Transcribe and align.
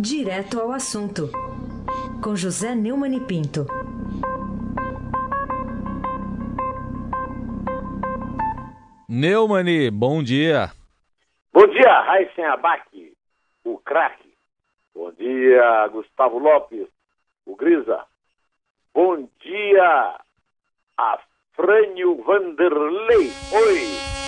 Direto 0.00 0.60
ao 0.60 0.70
assunto, 0.70 1.28
com 2.22 2.36
José 2.36 2.72
Neumann 2.72 3.16
e 3.16 3.20
Pinto. 3.20 3.66
Neumani, 9.08 9.90
bom 9.90 10.22
dia. 10.22 10.70
Bom 11.52 11.66
dia, 11.66 12.00
Raíssen 12.02 12.44
Abac, 12.44 13.12
o 13.64 13.76
craque. 13.78 14.32
Bom 14.94 15.10
dia, 15.10 15.88
Gustavo 15.88 16.38
Lopes, 16.38 16.86
o 17.44 17.56
Grisa. 17.56 18.04
Bom 18.94 19.28
dia, 19.42 20.20
Afrânio 20.96 22.22
Vanderlei. 22.22 23.32
Oi. 23.52 24.27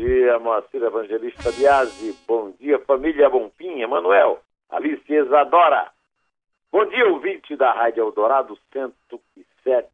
Dia, 0.00 0.38
Moacir 0.38 0.82
Evangelista 0.82 1.52
Biasi. 1.52 2.16
Bom 2.26 2.54
dia, 2.58 2.78
família 2.86 3.28
Bompinha, 3.28 3.86
Manuel, 3.86 4.40
Alice 4.70 5.04
Isadora. 5.06 5.92
Bom 6.72 6.86
dia, 6.86 7.06
ouvinte 7.06 7.54
da 7.54 7.70
Rádio 7.70 8.04
Eldorado 8.04 8.56
107 8.72 9.90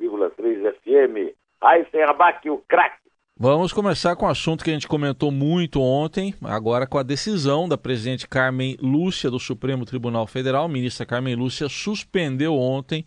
101,3 0.00 0.74
FM. 0.74 1.36
Aí, 1.60 1.86
sem 1.92 2.02
abaque, 2.02 2.50
o 2.50 2.58
craque. 2.66 3.08
Vamos 3.38 3.72
começar 3.72 4.16
com 4.16 4.26
um 4.26 4.30
assunto 4.30 4.64
que 4.64 4.70
a 4.70 4.72
gente 4.72 4.88
comentou 4.88 5.30
muito 5.30 5.80
ontem, 5.80 6.34
agora 6.42 6.84
com 6.84 6.98
a 6.98 7.04
decisão 7.04 7.68
da 7.68 7.78
presidente 7.78 8.26
Carmen 8.26 8.76
Lúcia 8.82 9.30
do 9.30 9.38
Supremo 9.38 9.84
Tribunal 9.84 10.26
Federal. 10.26 10.64
A 10.64 10.68
ministra 10.68 11.06
Carmen 11.06 11.36
Lúcia 11.36 11.68
suspendeu 11.68 12.56
ontem 12.56 13.04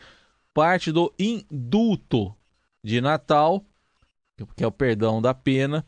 parte 0.54 0.90
do 0.90 1.14
indulto 1.20 2.34
de 2.82 3.02
Natal, 3.02 3.62
que 4.56 4.64
é 4.64 4.68
o 4.68 4.72
perdão 4.72 5.22
da 5.22 5.34
pena, 5.34 5.86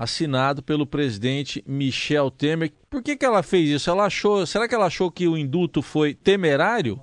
assinado 0.00 0.62
pelo 0.62 0.86
presidente 0.86 1.62
Michel 1.66 2.30
Temer. 2.30 2.72
Por 2.88 3.02
que, 3.02 3.16
que 3.16 3.24
ela 3.24 3.42
fez 3.42 3.68
isso? 3.68 3.90
Ela 3.90 4.06
achou, 4.06 4.46
será 4.46 4.66
que 4.66 4.74
ela 4.74 4.86
achou 4.86 5.10
que 5.12 5.28
o 5.28 5.36
indulto 5.36 5.82
foi 5.82 6.14
temerário? 6.14 6.98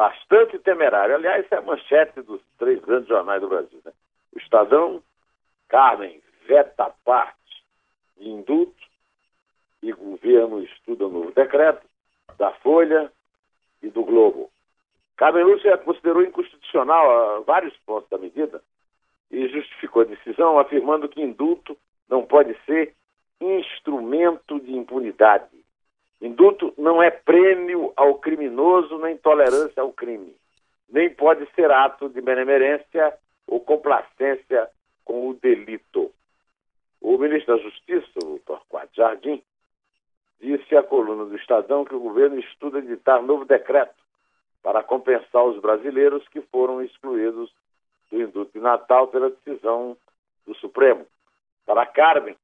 bastante 0.00 0.58
temerário. 0.60 1.14
Aliás, 1.14 1.44
é 1.50 1.56
a 1.56 1.60
manchete 1.60 2.22
dos 2.22 2.40
três 2.58 2.80
grandes 2.80 3.06
jornais 3.06 3.38
do 3.42 3.48
Brasil. 3.50 3.82
Né? 3.84 3.92
O 4.34 4.38
Estadão, 4.38 5.02
Carmen 5.68 6.22
veta 6.46 6.90
parte 7.04 7.36
de 8.16 8.26
indulto 8.26 8.82
e 9.82 9.92
governo 9.92 10.62
estuda 10.62 11.06
novo 11.06 11.32
decreto 11.32 11.86
da 12.38 12.50
Folha 12.54 13.12
e 13.82 13.90
do 13.90 14.02
Globo. 14.02 14.50
Carmen 15.18 15.44
Lúcia 15.44 15.76
considerou 15.76 16.22
inconstitucional 16.22 17.44
vários 17.44 17.76
pontos 17.84 18.08
da 18.08 18.16
medida 18.16 18.62
e 19.30 19.48
justificou 19.48 20.00
a 20.00 20.06
decisão 20.06 20.58
afirmando 20.58 21.10
que 21.10 21.20
indulto 21.20 21.76
não 22.10 22.26
pode 22.26 22.54
ser 22.66 22.94
instrumento 23.40 24.60
de 24.60 24.76
impunidade 24.76 25.60
Indulto 26.20 26.74
não 26.76 27.02
é 27.02 27.10
prêmio 27.10 27.92
ao 27.96 28.16
criminoso 28.16 28.98
nem 28.98 29.16
tolerância 29.16 29.80
ao 29.80 29.90
crime. 29.90 30.36
Nem 30.88 31.08
pode 31.08 31.48
ser 31.54 31.70
ato 31.70 32.10
de 32.10 32.20
benemerência 32.20 33.16
ou 33.46 33.60
complacência 33.60 34.68
com 35.02 35.30
o 35.30 35.34
delito. 35.34 36.12
O 37.00 37.16
ministro 37.16 37.56
da 37.56 37.62
Justiça, 37.62 38.18
o 38.22 38.38
Torquato 38.40 38.94
Jardim, 38.94 39.42
disse 40.38 40.76
à 40.76 40.82
coluna 40.82 41.24
do 41.24 41.36
Estadão 41.36 41.86
que 41.86 41.94
o 41.94 42.00
governo 42.00 42.38
estuda 42.38 42.80
editar 42.80 43.22
novo 43.22 43.46
decreto 43.46 43.94
para 44.62 44.82
compensar 44.82 45.44
os 45.44 45.58
brasileiros 45.58 46.26
que 46.28 46.42
foram 46.42 46.82
excluídos 46.82 47.50
do 48.10 48.20
indulto 48.20 48.52
de 48.52 48.60
Natal 48.60 49.08
pela 49.08 49.30
decisão 49.30 49.96
do 50.46 50.54
Supremo. 50.56 51.06
Para 51.70 51.86
Carmen, 51.86 52.36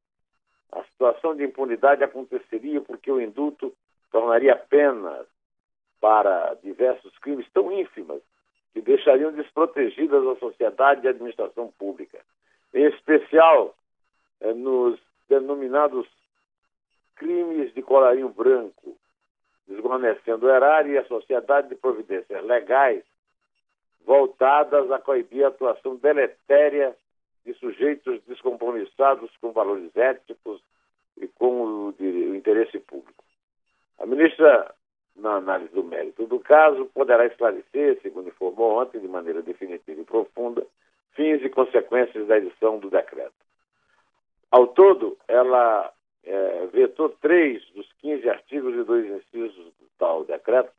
a 0.70 0.84
situação 0.84 1.34
de 1.34 1.42
impunidade 1.42 2.04
aconteceria 2.04 2.80
porque 2.80 3.10
o 3.10 3.20
indulto 3.20 3.74
tornaria 4.12 4.54
penas 4.54 5.26
para 6.00 6.54
diversos 6.62 7.18
crimes 7.18 7.44
tão 7.52 7.72
ínfimas 7.72 8.22
que 8.72 8.80
deixariam 8.80 9.32
desprotegidas 9.32 10.24
a 10.24 10.36
sociedade 10.36 11.04
e 11.04 11.08
a 11.08 11.10
administração 11.10 11.72
pública. 11.76 12.20
Em 12.72 12.84
especial 12.84 13.74
é, 14.40 14.54
nos 14.54 14.96
denominados 15.28 16.06
crimes 17.16 17.74
de 17.74 17.82
colarinho 17.82 18.28
branco, 18.28 18.96
desguarnecendo 19.66 20.46
o 20.46 20.50
erário 20.50 20.92
e 20.92 20.98
a 20.98 21.06
sociedade 21.06 21.68
de 21.68 21.74
providências 21.74 22.44
legais 22.44 23.02
voltadas 24.04 24.88
a 24.92 25.00
coibir 25.00 25.44
a 25.44 25.48
atuação 25.48 25.96
deletéria 25.96 26.96
de 27.46 27.54
sujeitos 27.54 28.20
descompromissados 28.26 29.30
com 29.40 29.52
valores 29.52 29.96
éticos 29.96 30.60
e 31.16 31.28
com 31.28 31.62
o, 31.62 31.94
o 31.98 32.34
interesse 32.34 32.78
público. 32.80 33.24
A 33.98 34.04
ministra, 34.04 34.74
na 35.14 35.36
análise 35.36 35.72
do 35.72 35.84
mérito 35.84 36.26
do 36.26 36.40
caso, 36.40 36.86
poderá 36.86 37.24
esclarecer, 37.24 38.00
segundo 38.02 38.28
informou 38.28 38.82
ontem, 38.82 39.00
de 39.00 39.08
maneira 39.08 39.40
definitiva 39.40 40.00
e 40.00 40.04
profunda, 40.04 40.66
fins 41.12 41.40
e 41.42 41.48
consequências 41.48 42.26
da 42.26 42.36
edição 42.36 42.78
do 42.78 42.90
decreto. 42.90 43.32
Ao 44.50 44.66
todo, 44.66 45.16
ela 45.28 45.92
é, 46.24 46.66
vetou 46.66 47.08
três 47.08 47.64
dos 47.70 47.90
15 48.00 48.28
artigos 48.28 48.74
e 48.74 48.82
dois 48.82 49.06
incisos 49.06 49.64
do 49.64 49.88
tal 49.98 50.24
decreto, 50.24 50.70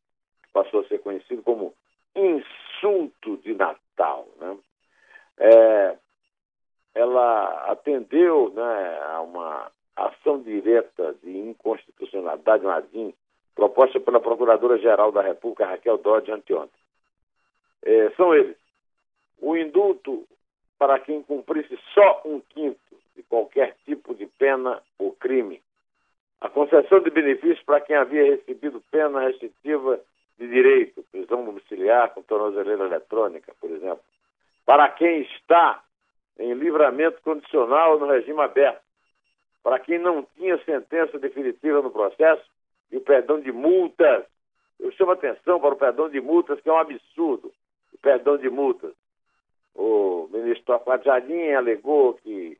que 0.43 0.51
passou 0.51 0.81
a 0.81 0.87
ser 0.87 0.99
conhecido 0.99 1.41
como 1.41 1.73
insulto 2.13 3.37
de 3.37 3.53
Natal. 3.55 4.27
Né? 4.39 4.57
É, 5.39 5.97
ela 6.97 7.71
atendeu 7.71 8.51
né, 8.55 8.99
a 9.13 9.21
uma 9.21 9.71
ação 9.95 10.41
direta 10.41 11.15
de 11.23 11.37
inconstitucionalidade, 11.37 12.65
uma 12.65 12.77
ADIM, 12.77 13.13
proposta 13.55 13.99
pela 13.99 14.19
Procuradora-Geral 14.19 15.11
da 15.11 15.21
República, 15.21 15.67
Raquel 15.67 15.97
Dodge, 15.97 16.31
anteontem. 16.31 16.79
É, 17.83 18.09
são 18.11 18.33
eles. 18.33 18.57
O 19.39 19.55
indulto 19.55 20.27
para 20.79 20.99
quem 20.99 21.21
cumprisse 21.21 21.77
só 21.93 22.21
um 22.25 22.39
quinto 22.39 22.79
de 23.15 23.23
qualquer 23.23 23.75
tipo 23.85 24.15
de 24.15 24.25
pena 24.25 24.81
ou 24.97 25.11
crime. 25.13 25.61
A 26.41 26.49
concessão 26.49 26.99
de 26.99 27.09
benefícios 27.09 27.63
para 27.63 27.81
quem 27.81 27.95
havia 27.95 28.23
recebido 28.23 28.83
pena 28.91 29.21
restritiva 29.21 29.99
de 30.37 30.47
direito, 30.47 31.03
prisão 31.11 31.45
domiciliar 31.45 32.11
com 32.13 32.21
tornozeleira 32.21 32.85
eletrônica, 32.85 33.53
por 33.59 33.71
exemplo. 33.71 34.03
Para 34.65 34.89
quem 34.89 35.21
está 35.21 35.81
em 36.39 36.53
livramento 36.53 37.21
condicional 37.21 37.99
no 37.99 38.07
regime 38.07 38.41
aberto. 38.41 38.81
Para 39.63 39.79
quem 39.79 39.99
não 39.99 40.23
tinha 40.35 40.57
sentença 40.63 41.19
definitiva 41.19 41.81
no 41.81 41.91
processo 41.91 42.43
e 42.91 42.97
o 42.97 43.01
perdão 43.01 43.39
de 43.39 43.51
multas. 43.51 44.23
Eu 44.79 44.91
chamo 44.91 45.11
atenção 45.11 45.59
para 45.59 45.73
o 45.73 45.77
perdão 45.77 46.09
de 46.09 46.21
multas, 46.21 46.59
que 46.61 46.69
é 46.69 46.73
um 46.73 46.77
absurdo. 46.77 47.51
O 47.93 47.97
perdão 47.97 48.37
de 48.37 48.49
multas. 48.49 48.93
O 49.75 50.27
ministro 50.31 50.65
Torquato 50.65 51.05
Jardim 51.05 51.51
alegou 51.51 52.13
que 52.15 52.57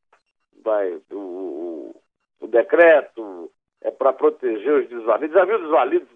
vai, 0.64 1.00
o, 1.12 1.96
o, 2.42 2.48
decreto 2.48 3.52
é 3.82 3.92
para 3.92 4.14
proteger 4.14 4.84
os 4.84 4.90
desvalidos. 4.90 5.36
Já 5.36 5.46
viu 5.46 5.56
os 5.56 5.62
desvalidos 5.62 6.09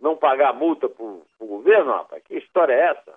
não 0.00 0.16
pagar 0.16 0.52
multa 0.52 0.88
para 0.88 1.04
o 1.04 1.24
governo, 1.40 1.92
rapaz? 1.92 2.22
Que 2.22 2.36
história 2.36 2.72
é 2.72 2.90
essa? 2.90 3.14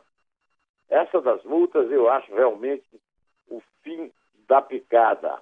Essa 0.89 1.21
das 1.21 1.43
multas 1.43 1.91
eu 1.91 2.09
acho 2.09 2.33
realmente 2.33 2.85
o 3.49 3.61
fim 3.83 4.11
da 4.47 4.61
picada. 4.61 5.39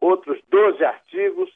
Outros 0.00 0.40
12 0.48 0.84
artigos 0.84 1.50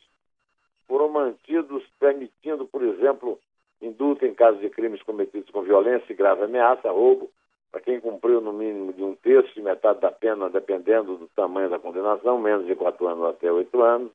foram 0.87 1.09
mantidos, 1.09 1.85
permitindo, 2.01 2.67
por 2.67 2.83
exemplo, 2.83 3.39
indulto 3.81 4.25
em 4.25 4.35
casos 4.35 4.61
de 4.61 4.71
crimes 4.71 5.03
cometidos 5.03 5.51
com 5.51 5.63
violência 5.63 6.13
e 6.13 6.17
grave 6.17 6.45
ameaça, 6.45 6.91
roubo, 6.91 7.31
para 7.71 7.81
quem 7.81 8.01
cumpriu 8.01 8.41
no 8.41 8.53
mínimo 8.53 8.93
de 8.93 9.03
um 9.03 9.15
terço 9.15 9.59
e 9.59 9.63
metade 9.63 10.01
da 10.01 10.11
pena, 10.11 10.49
dependendo 10.49 11.17
do 11.17 11.29
tamanho 11.29 11.69
da 11.69 11.79
condenação, 11.79 12.39
menos 12.39 12.67
de 12.67 12.75
quatro 12.75 13.07
anos 13.07 13.27
até 13.27 13.53
oito 13.53 13.83
anos. 13.83 14.11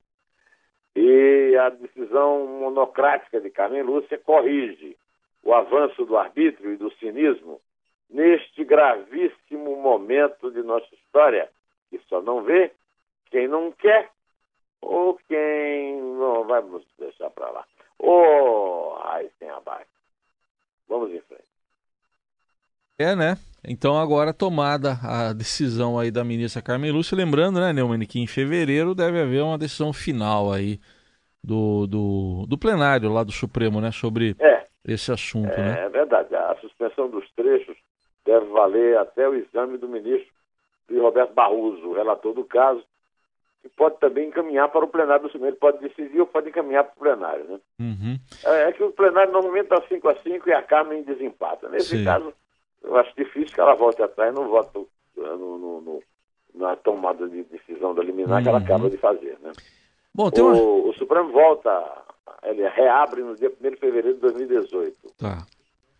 E 0.96 1.56
a 1.58 1.70
decisão 1.70 2.46
monocrática 2.48 3.40
de 3.40 3.50
Carmen 3.50 3.84
Lúcia 3.84 4.18
corrige 4.18 4.98
o 5.44 5.54
avanço 5.54 6.06
do 6.06 6.18
arbítrio 6.18 6.74
e 6.74 6.78
do 6.78 6.92
cinismo 6.94 7.60
neste 8.10 8.64
gravíssimo 8.64 9.76
momento 9.82 10.52
de 10.52 10.62
nossa 10.62 10.88
história, 10.94 11.50
que 11.90 12.00
só 12.08 12.22
não 12.22 12.44
vê 12.44 12.72
quem 13.30 13.48
não 13.48 13.72
quer 13.72 14.10
ou 14.82 15.20
quem 15.28 16.02
não 16.02 16.46
vai 16.46 16.64
deixar 17.00 17.30
para 17.32 17.50
lá. 17.50 17.66
Ô, 17.98 18.10
oh, 18.10 18.98
sem 19.40 19.50
abaixo. 19.50 19.90
Vamos 20.88 21.12
em 21.12 21.22
frente. 21.22 21.44
É, 22.98 23.16
né? 23.16 23.38
Então 23.66 23.98
agora 23.98 24.34
tomada 24.34 24.98
a 25.04 25.34
decisão 25.34 25.98
aí 25.98 26.12
da 26.12 26.24
ministra 26.24 26.62
Carmen 26.62 26.92
Lúcia, 26.92 27.16
lembrando, 27.16 27.60
né, 27.60 27.72
Neumann, 27.72 28.06
que 28.06 28.20
em 28.20 28.28
fevereiro 28.28 28.94
deve 28.94 29.22
haver 29.22 29.42
uma 29.42 29.58
decisão 29.58 29.94
final 29.94 30.52
aí 30.52 30.80
do, 31.44 31.88
do, 31.88 32.46
do 32.48 32.58
plenário 32.58 33.12
lá 33.12 33.24
do 33.24 33.32
Supremo, 33.32 33.80
né, 33.82 33.92
sobre 33.92 34.36
é, 34.40 34.66
esse 34.86 35.12
assunto, 35.12 35.54
é, 35.54 35.58
né? 35.58 35.86
É 35.86 35.90
verdade, 35.90 36.36
a 36.36 36.56
suspensão 36.60 37.10
dos 37.10 37.30
trechos 37.32 37.78
deve 38.26 38.46
valer 38.48 38.98
até 38.98 39.28
o 39.28 39.36
exame 39.36 39.78
do 39.78 39.88
ministro 39.88 40.34
Roberto 40.92 41.34
Barroso, 41.34 41.94
relator 41.94 42.34
do 42.34 42.44
caso, 42.44 42.84
que 43.62 43.70
pode 43.70 43.98
também 44.00 44.28
encaminhar 44.28 44.70
para 44.70 44.84
o 44.84 44.90
plenário 44.90 45.24
do 45.24 45.32
Supremo. 45.32 45.48
Ele 45.48 45.58
pode 45.58 45.80
decidir 45.80 46.20
ou 46.20 46.28
pode 46.28 46.50
encaminhar 46.50 46.84
para 46.84 46.94
o 46.94 47.00
plenário. 47.00 47.46
Né? 47.46 47.60
Uhum. 47.80 48.20
É, 48.46 48.70
é, 48.70 48.72
que 48.74 48.84
o 48.84 48.92
plenário 48.92 49.32
normalmente 49.32 49.66
está 49.66 49.82
5 49.88 50.10
a 50.10 50.16
5 50.16 50.50
e 50.50 50.54
a 50.54 50.62
Carmen 50.62 51.04
desempata. 51.04 51.70
Nesse 51.70 51.98
Sim. 51.98 52.04
caso, 52.04 52.34
eu 52.84 52.96
acho 52.98 53.16
difícil 53.16 53.54
que 53.54 53.62
ela 53.62 53.74
volte 53.74 54.02
atrás 54.02 54.34
no 54.34 54.50
voto 54.50 54.88
no, 55.16 55.58
no, 55.58 55.82
no, 55.82 56.04
na 56.54 56.76
tomada 56.76 57.28
de 57.28 57.44
decisão 57.44 57.96
da 57.96 58.04
liminar 58.04 58.38
uhum. 58.38 58.44
que 58.44 58.50
ela 58.50 58.58
uhum. 58.58 58.66
acaba 58.66 58.90
de 58.90 58.98
fazer. 58.98 59.38
Né? 59.42 59.52
Bom, 60.14 60.30
o, 60.30 60.42
uma... 60.42 60.90
o 60.90 60.94
Supremo 60.96 61.32
volta, 61.32 62.04
ele 62.44 62.68
reabre 62.68 63.22
no 63.22 63.36
dia 63.36 63.50
1 63.50 63.70
de 63.70 63.78
fevereiro 63.78 64.16
de 64.16 64.22
2018. 64.22 64.96
Tá. 65.18 65.46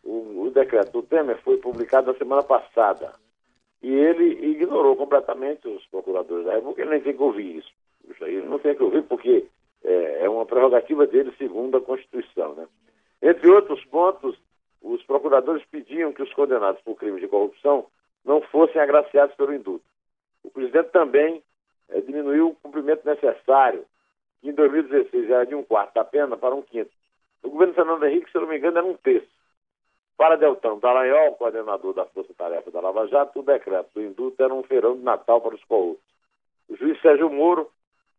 O, 0.04 0.44
o 0.46 0.52
decreto 0.52 0.92
do 0.92 1.04
Temer 1.04 1.38
foi 1.42 1.58
publicado 1.58 2.12
na 2.12 2.18
semana 2.18 2.44
passada. 2.44 3.14
E 3.82 3.92
ele 3.94 4.52
ignorou 4.52 4.96
completamente 4.96 5.68
os 5.68 5.86
procuradores 5.88 6.46
da 6.46 6.54
República, 6.54 6.82
ele 6.82 6.92
nem 6.92 7.02
tem 7.02 7.16
que 7.16 7.22
ouvir 7.24 7.58
isso. 7.58 7.72
Isso 8.10 8.24
aí 8.24 8.42
não 8.42 8.60
tem 8.60 8.76
que 8.76 8.84
ouvir 8.84 9.04
porque 9.04 9.46
é, 9.84 10.26
é 10.26 10.30
uma 10.30 10.46
prerrogativa 10.46 11.06
dele 11.06 11.34
segundo 11.38 11.78
a 11.78 11.82
Constituição. 11.82 12.54
Né? 12.54 12.68
Entre 13.22 13.50
outros 13.50 13.84
pontos, 13.86 14.38
os 14.82 15.02
procuradores 15.04 15.64
pediam 15.66 16.14
que 16.14 16.22
os 16.22 16.34
condenados 16.34 16.82
por 16.82 16.96
crimes 16.96 17.22
de 17.22 17.28
corrupção 17.28 17.86
não 18.24 18.42
fossem 18.42 18.82
agraciados 18.82 19.36
pelo 19.36 19.54
indulto. 19.54 19.86
O 20.44 20.50
presidente 20.50 20.92
também 20.92 21.42
é, 21.90 22.02
diminuiu 22.02 22.50
o 22.50 22.56
cumprimento 22.56 23.06
necessário, 23.06 23.86
que 24.42 24.50
em 24.50 24.54
2016 24.54 25.30
era 25.30 25.46
de 25.46 25.56
um 25.56 25.64
quarto 25.64 25.94
da 25.94 26.04
pena 26.04 26.38
para 26.38 26.56
um 26.56 26.62
quinto. 26.62 26.92
O 27.42 27.50
governo 27.50 27.74
Fernando 27.74 28.06
Henrique, 28.06 28.32
se 28.32 28.38
não 28.38 28.48
me 28.48 28.58
engano, 28.58 28.78
era 28.78 28.88
um 28.88 28.96
terço. 28.96 29.33
Para 30.18 30.38
Deltão 30.38 30.80
Dallagnol, 30.80 31.36
coordenador 31.36 31.94
da 31.94 32.06
Força 32.06 32.34
Tarefa 32.36 32.70
da 32.72 32.82
Lava 32.82 33.08
Jato, 33.08 33.40
o 33.40 33.44
decreto 33.44 33.90
do 33.96 34.02
indulto 34.02 34.42
era 34.42 34.54
um 34.54 34.64
feirão 34.64 34.96
de 34.96 35.04
Natal 35.04 35.42
para 35.42 35.56
os 35.56 35.64
corruptos. 35.64 36.06
O 36.70 36.76
juiz 36.76 37.00
Sérgio 37.02 37.30
Moro 37.30 37.70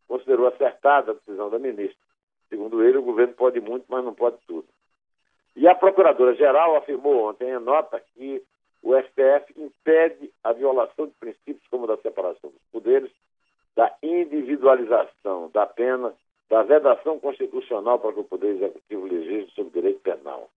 considerou 0.08 0.48
acertada 0.48 1.12
a 1.12 1.14
decisão 1.14 1.48
da 1.50 1.58
ministra. 1.58 2.04
Segundo 2.48 2.82
ele, 2.82 2.98
o 2.98 3.02
governo 3.02 3.34
pode 3.34 3.60
muito, 3.60 3.86
mas 3.88 4.04
não 4.04 4.14
pode 4.14 4.36
tudo. 4.46 4.66
E 5.56 5.68
a 5.68 5.74
Procuradora-Geral 5.74 6.76
afirmou 6.76 7.28
ontem 7.28 7.48
em 7.48 7.58
nota 7.58 8.02
que 8.14 8.42
o 8.82 8.94
STF 8.96 9.54
impede 9.56 10.30
a 10.42 10.52
violação 10.52 11.06
de 11.06 11.14
princípios 11.14 11.66
como 11.70 11.86
da 11.86 11.96
separação 11.96 12.50
dos 12.50 12.62
poderes, 12.70 13.10
da 13.74 13.94
individualização 14.02 15.50
da 15.52 15.66
pena, 15.66 16.12
da 16.50 16.62
vedação 16.62 17.18
constitucional 17.18 17.98
para 17.98 18.12
que 18.12 18.20
o 18.20 18.24
Poder 18.24 18.56
Executivo 18.56 19.06
legisle 19.06 19.50
sobre 19.52 19.72
direito 19.72 20.00
penal. 20.00 20.50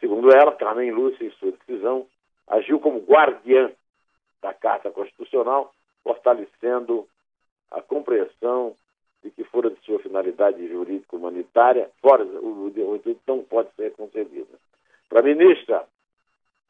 Segundo 0.00 0.30
ela, 0.34 0.56
Carmen 0.56 0.90
Lúcia, 0.90 1.24
em 1.24 1.30
sua 1.32 1.52
decisão, 1.52 2.06
agiu 2.48 2.80
como 2.80 3.00
guardiã 3.00 3.70
da 4.40 4.54
Carta 4.54 4.90
Constitucional, 4.90 5.74
fortalecendo 6.02 7.06
a 7.70 7.82
compreensão 7.82 8.74
de 9.22 9.30
que 9.30 9.44
fora 9.44 9.70
de 9.70 9.78
sua 9.84 9.98
finalidade 9.98 10.66
jurídica 10.66 11.14
humanitária, 11.14 11.90
fora 12.00 12.24
o, 12.24 12.68
indulto 12.68 13.20
não 13.26 13.44
pode 13.44 13.70
ser 13.76 13.92
concedido. 13.92 14.48
Para 15.08 15.20
a 15.20 15.22
ministra, 15.22 15.86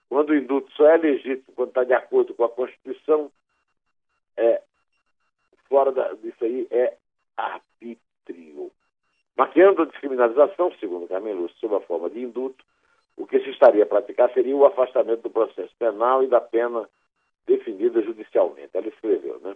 quando 0.09 0.31
o 0.31 0.37
indulto 0.37 0.71
só 0.73 0.89
é 0.89 0.97
legítimo 0.97 1.55
quando 1.55 1.69
está 1.69 1.85
de 1.85 1.93
acordo 1.93 2.35
com 2.35 2.45
a 2.45 2.49
Constituição, 2.49 3.31
é, 4.37 4.61
fora 5.69 5.93
da, 5.93 6.13
disso 6.15 6.45
aí 6.45 6.67
é 6.73 6.97
arbítrio. 7.37 8.73
Maquiando 9.37 9.83
a 9.83 9.87
descriminalização, 9.87 10.73
segundo 10.81 11.07
Carmen 11.07 11.35
Lúcia, 11.35 11.57
sob 11.61 11.77
a 11.77 11.81
forma 11.81 12.11
de 12.11 12.21
indulto, 12.21 12.65
o 13.21 13.27
que 13.27 13.39
se 13.41 13.51
estaria 13.51 13.83
a 13.83 13.87
praticar 13.87 14.33
seria 14.33 14.57
o 14.57 14.65
afastamento 14.65 15.21
do 15.21 15.31
processo 15.31 15.75
penal 15.79 16.25
e 16.25 16.27
da 16.27 16.41
pena 16.41 16.89
definida 17.47 18.01
judicialmente. 18.01 18.71
Ela 18.73 18.89
escreveu, 18.89 19.39
né? 19.41 19.55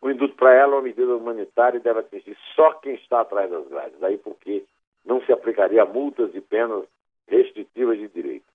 O 0.00 0.08
indulto 0.08 0.36
para 0.36 0.54
ela 0.54 0.74
é 0.74 0.76
uma 0.76 0.82
medida 0.82 1.16
humanitária 1.16 1.78
e 1.78 1.82
deve 1.82 1.98
atingir 1.98 2.38
só 2.54 2.74
quem 2.74 2.94
está 2.94 3.22
atrás 3.22 3.50
das 3.50 3.66
grades. 3.66 3.98
Daí 3.98 4.16
porque 4.18 4.64
não 5.04 5.20
se 5.22 5.32
aplicaria 5.32 5.84
multas 5.84 6.32
e 6.32 6.40
penas 6.40 6.84
restritivas 7.26 7.98
de 7.98 8.06
direito. 8.06 8.46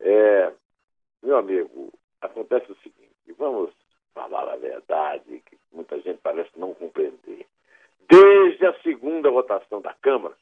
É, 0.00 0.50
meu 1.22 1.36
amigo, 1.36 1.92
acontece 2.22 2.72
o 2.72 2.76
seguinte, 2.76 3.34
vamos 3.36 3.70
falar 4.14 4.50
a 4.50 4.56
verdade, 4.56 5.42
que 5.44 5.58
muita 5.70 6.00
gente 6.00 6.18
parece 6.22 6.50
não 6.56 6.72
compreender. 6.72 7.46
Desde 8.08 8.64
a 8.64 8.80
segunda 8.80 9.30
votação 9.30 9.82
da 9.82 9.92
Câmara, 10.00 10.34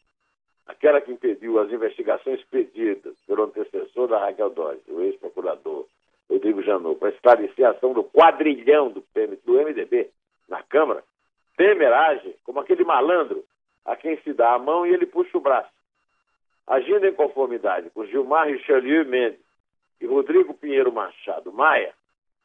aquela 0.91 1.01
que 1.01 1.13
impediu 1.13 1.61
as 1.61 1.71
investigações 1.71 2.43
pedidas 2.45 3.15
pelo 3.27 3.45
antecessor 3.45 4.09
da 4.09 4.19
Raquel 4.19 4.51
Dodge, 4.51 4.83
o 4.89 5.01
ex-procurador 5.01 5.87
Rodrigo 6.29 6.63
Janot, 6.63 6.99
para 6.99 7.11
esclarecer 7.11 7.65
a 7.65 7.71
ação 7.71 7.93
do 7.93 8.03
quadrilhão 8.03 8.91
do, 8.91 9.01
PM, 9.01 9.37
do 9.45 9.53
MDB 9.53 10.11
na 10.49 10.63
Câmara, 10.65 11.05
Temer 11.57 11.93
age 11.93 12.35
como 12.45 12.59
aquele 12.59 12.83
malandro 12.85 13.45
a 13.85 13.95
quem 13.95 14.17
se 14.23 14.33
dá 14.33 14.55
a 14.55 14.59
mão 14.59 14.85
e 14.85 14.93
ele 14.93 15.07
puxa 15.07 15.39
o 15.39 15.41
braço. 15.41 15.71
Agindo 16.67 17.07
em 17.07 17.15
conformidade 17.15 17.91
com 17.91 18.07
Gilmar 18.07 18.49
Richelieu 18.49 19.05
Mendes 19.05 19.41
e 20.01 20.07
Rodrigo 20.07 20.55
Pinheiro 20.55 20.93
Machado 20.93 21.53
Maia, 21.53 21.93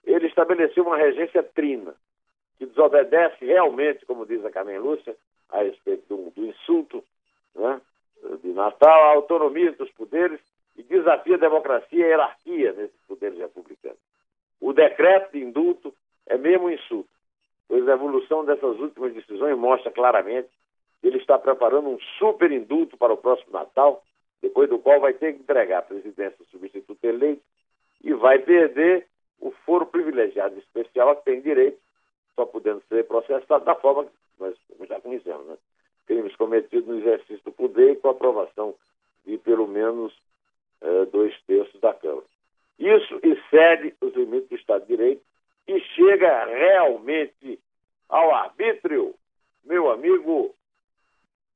ele 0.03 0.27
estabeleceu 0.27 0.83
uma 0.83 0.97
regência 0.97 1.41
trina, 1.41 1.95
que 2.57 2.65
desobedece 2.65 3.43
realmente, 3.43 4.05
como 4.05 4.25
diz 4.25 4.43
a 4.45 4.51
Carmen 4.51 4.77
Lúcia, 4.77 5.15
a 5.49 5.63
respeito 5.63 6.03
do, 6.07 6.31
do 6.31 6.45
insulto 6.45 7.03
né, 7.55 7.81
de 8.45 8.53
Natal, 8.53 9.05
a 9.05 9.13
autonomia 9.13 9.71
dos 9.71 9.91
poderes 9.91 10.39
e 10.77 10.83
desafia 10.83 11.35
a 11.35 11.39
democracia 11.39 11.99
e 11.99 12.03
a 12.03 12.07
hierarquia 12.07 12.73
nesses 12.73 13.01
poderes 13.07 13.39
republicanos. 13.39 13.97
O 14.61 14.71
decreto 14.71 15.31
de 15.31 15.43
indulto 15.43 15.93
é 16.27 16.37
mesmo 16.37 16.67
um 16.67 16.71
insulto, 16.71 17.09
pois 17.67 17.87
a 17.87 17.93
evolução 17.93 18.45
dessas 18.45 18.79
últimas 18.79 19.13
decisões 19.13 19.57
mostra 19.57 19.91
claramente 19.91 20.49
que 21.01 21.07
ele 21.07 21.17
está 21.17 21.39
preparando 21.39 21.89
um 21.89 21.99
super 22.19 22.51
indulto 22.51 22.97
para 22.97 23.13
o 23.13 23.17
próximo 23.17 23.51
Natal, 23.51 24.03
depois 24.41 24.69
do 24.69 24.79
qual 24.79 24.99
vai 24.99 25.13
ter 25.13 25.33
que 25.33 25.41
entregar 25.41 25.79
a 25.79 25.83
presidência 25.83 26.45
substituto 26.51 27.03
eleito 27.03 27.41
e 28.03 28.13
vai 28.13 28.39
perder 28.39 29.07
o 29.39 29.51
foro 29.65 29.87
privilegiado 29.87 30.57
especial 30.59 31.09
a 31.09 31.15
que 31.15 31.25
tem 31.25 31.41
direito, 31.41 31.79
só 32.35 32.45
podendo 32.45 32.81
ser 32.87 33.05
processado 33.07 33.65
da 33.65 33.75
forma 33.75 34.05
que 34.05 34.11
nós 34.39 34.55
já 34.87 34.99
conhecemos, 35.01 35.47
né? 35.47 35.57
Crimes 36.05 36.35
cometidos 36.35 36.87
no 36.87 36.99
exercício 36.99 37.43
do 37.43 37.51
poder 37.51 37.93
e 37.93 37.95
com 37.95 38.09
aprovação 38.09 38.75
de 39.25 39.37
pelo 39.37 39.67
menos 39.67 40.13
eh, 40.81 41.05
dois 41.11 41.33
terços 41.45 41.79
da 41.81 41.93
Câmara. 41.93 42.25
Isso 42.77 43.19
excede 43.23 43.95
os 44.01 44.13
limites 44.13 44.49
do 44.49 44.55
Estado 44.55 44.81
de 44.81 44.87
Direito 44.87 45.21
e 45.67 45.79
chega 45.79 46.45
realmente 46.45 47.59
ao 48.07 48.33
arbítrio, 48.33 49.15
meu 49.63 49.91
amigo, 49.91 50.53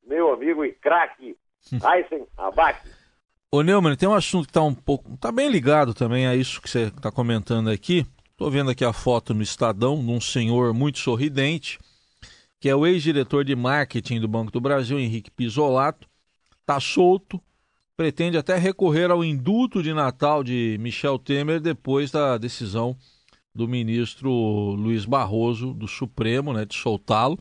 meu 0.03 0.33
amigo 0.33 0.65
e 0.65 0.71
craque 0.71 1.37
Aysen 1.83 2.25
Abac. 2.37 2.81
Ô 3.51 3.61
Neumann, 3.61 3.95
tem 3.95 4.07
um 4.07 4.13
assunto 4.13 4.45
que 4.45 4.51
está 4.51 4.61
um 4.61 4.73
pouco. 4.73 5.13
está 5.13 5.31
bem 5.31 5.49
ligado 5.49 5.93
também 5.93 6.27
a 6.27 6.35
isso 6.35 6.61
que 6.61 6.69
você 6.69 6.83
está 6.83 7.11
comentando 7.11 7.69
aqui. 7.69 8.05
Estou 8.31 8.49
vendo 8.49 8.71
aqui 8.71 8.85
a 8.85 8.93
foto 8.93 9.33
no 9.33 9.41
Estadão 9.41 9.99
de 9.99 10.11
um 10.11 10.21
senhor 10.21 10.73
muito 10.73 10.99
sorridente 10.99 11.79
que 12.59 12.67
é 12.67 12.75
o 12.75 12.85
ex-diretor 12.85 13.45
de 13.45 13.55
marketing 13.55 14.19
do 14.19 14.27
Banco 14.27 14.51
do 14.51 14.59
Brasil, 14.59 14.99
Henrique 14.99 15.31
Pisolato, 15.31 16.07
está 16.59 16.79
solto, 16.79 17.41
pretende 17.95 18.37
até 18.37 18.55
recorrer 18.55 19.09
ao 19.09 19.23
indulto 19.23 19.81
de 19.81 19.93
Natal 19.93 20.43
de 20.43 20.77
Michel 20.79 21.17
Temer 21.17 21.59
depois 21.59 22.11
da 22.11 22.37
decisão 22.37 22.95
do 23.55 23.67
ministro 23.67 24.29
Luiz 24.29 25.05
Barroso 25.05 25.73
do 25.73 25.87
Supremo, 25.87 26.53
né, 26.53 26.65
de 26.65 26.75
soltá-lo. 26.75 27.37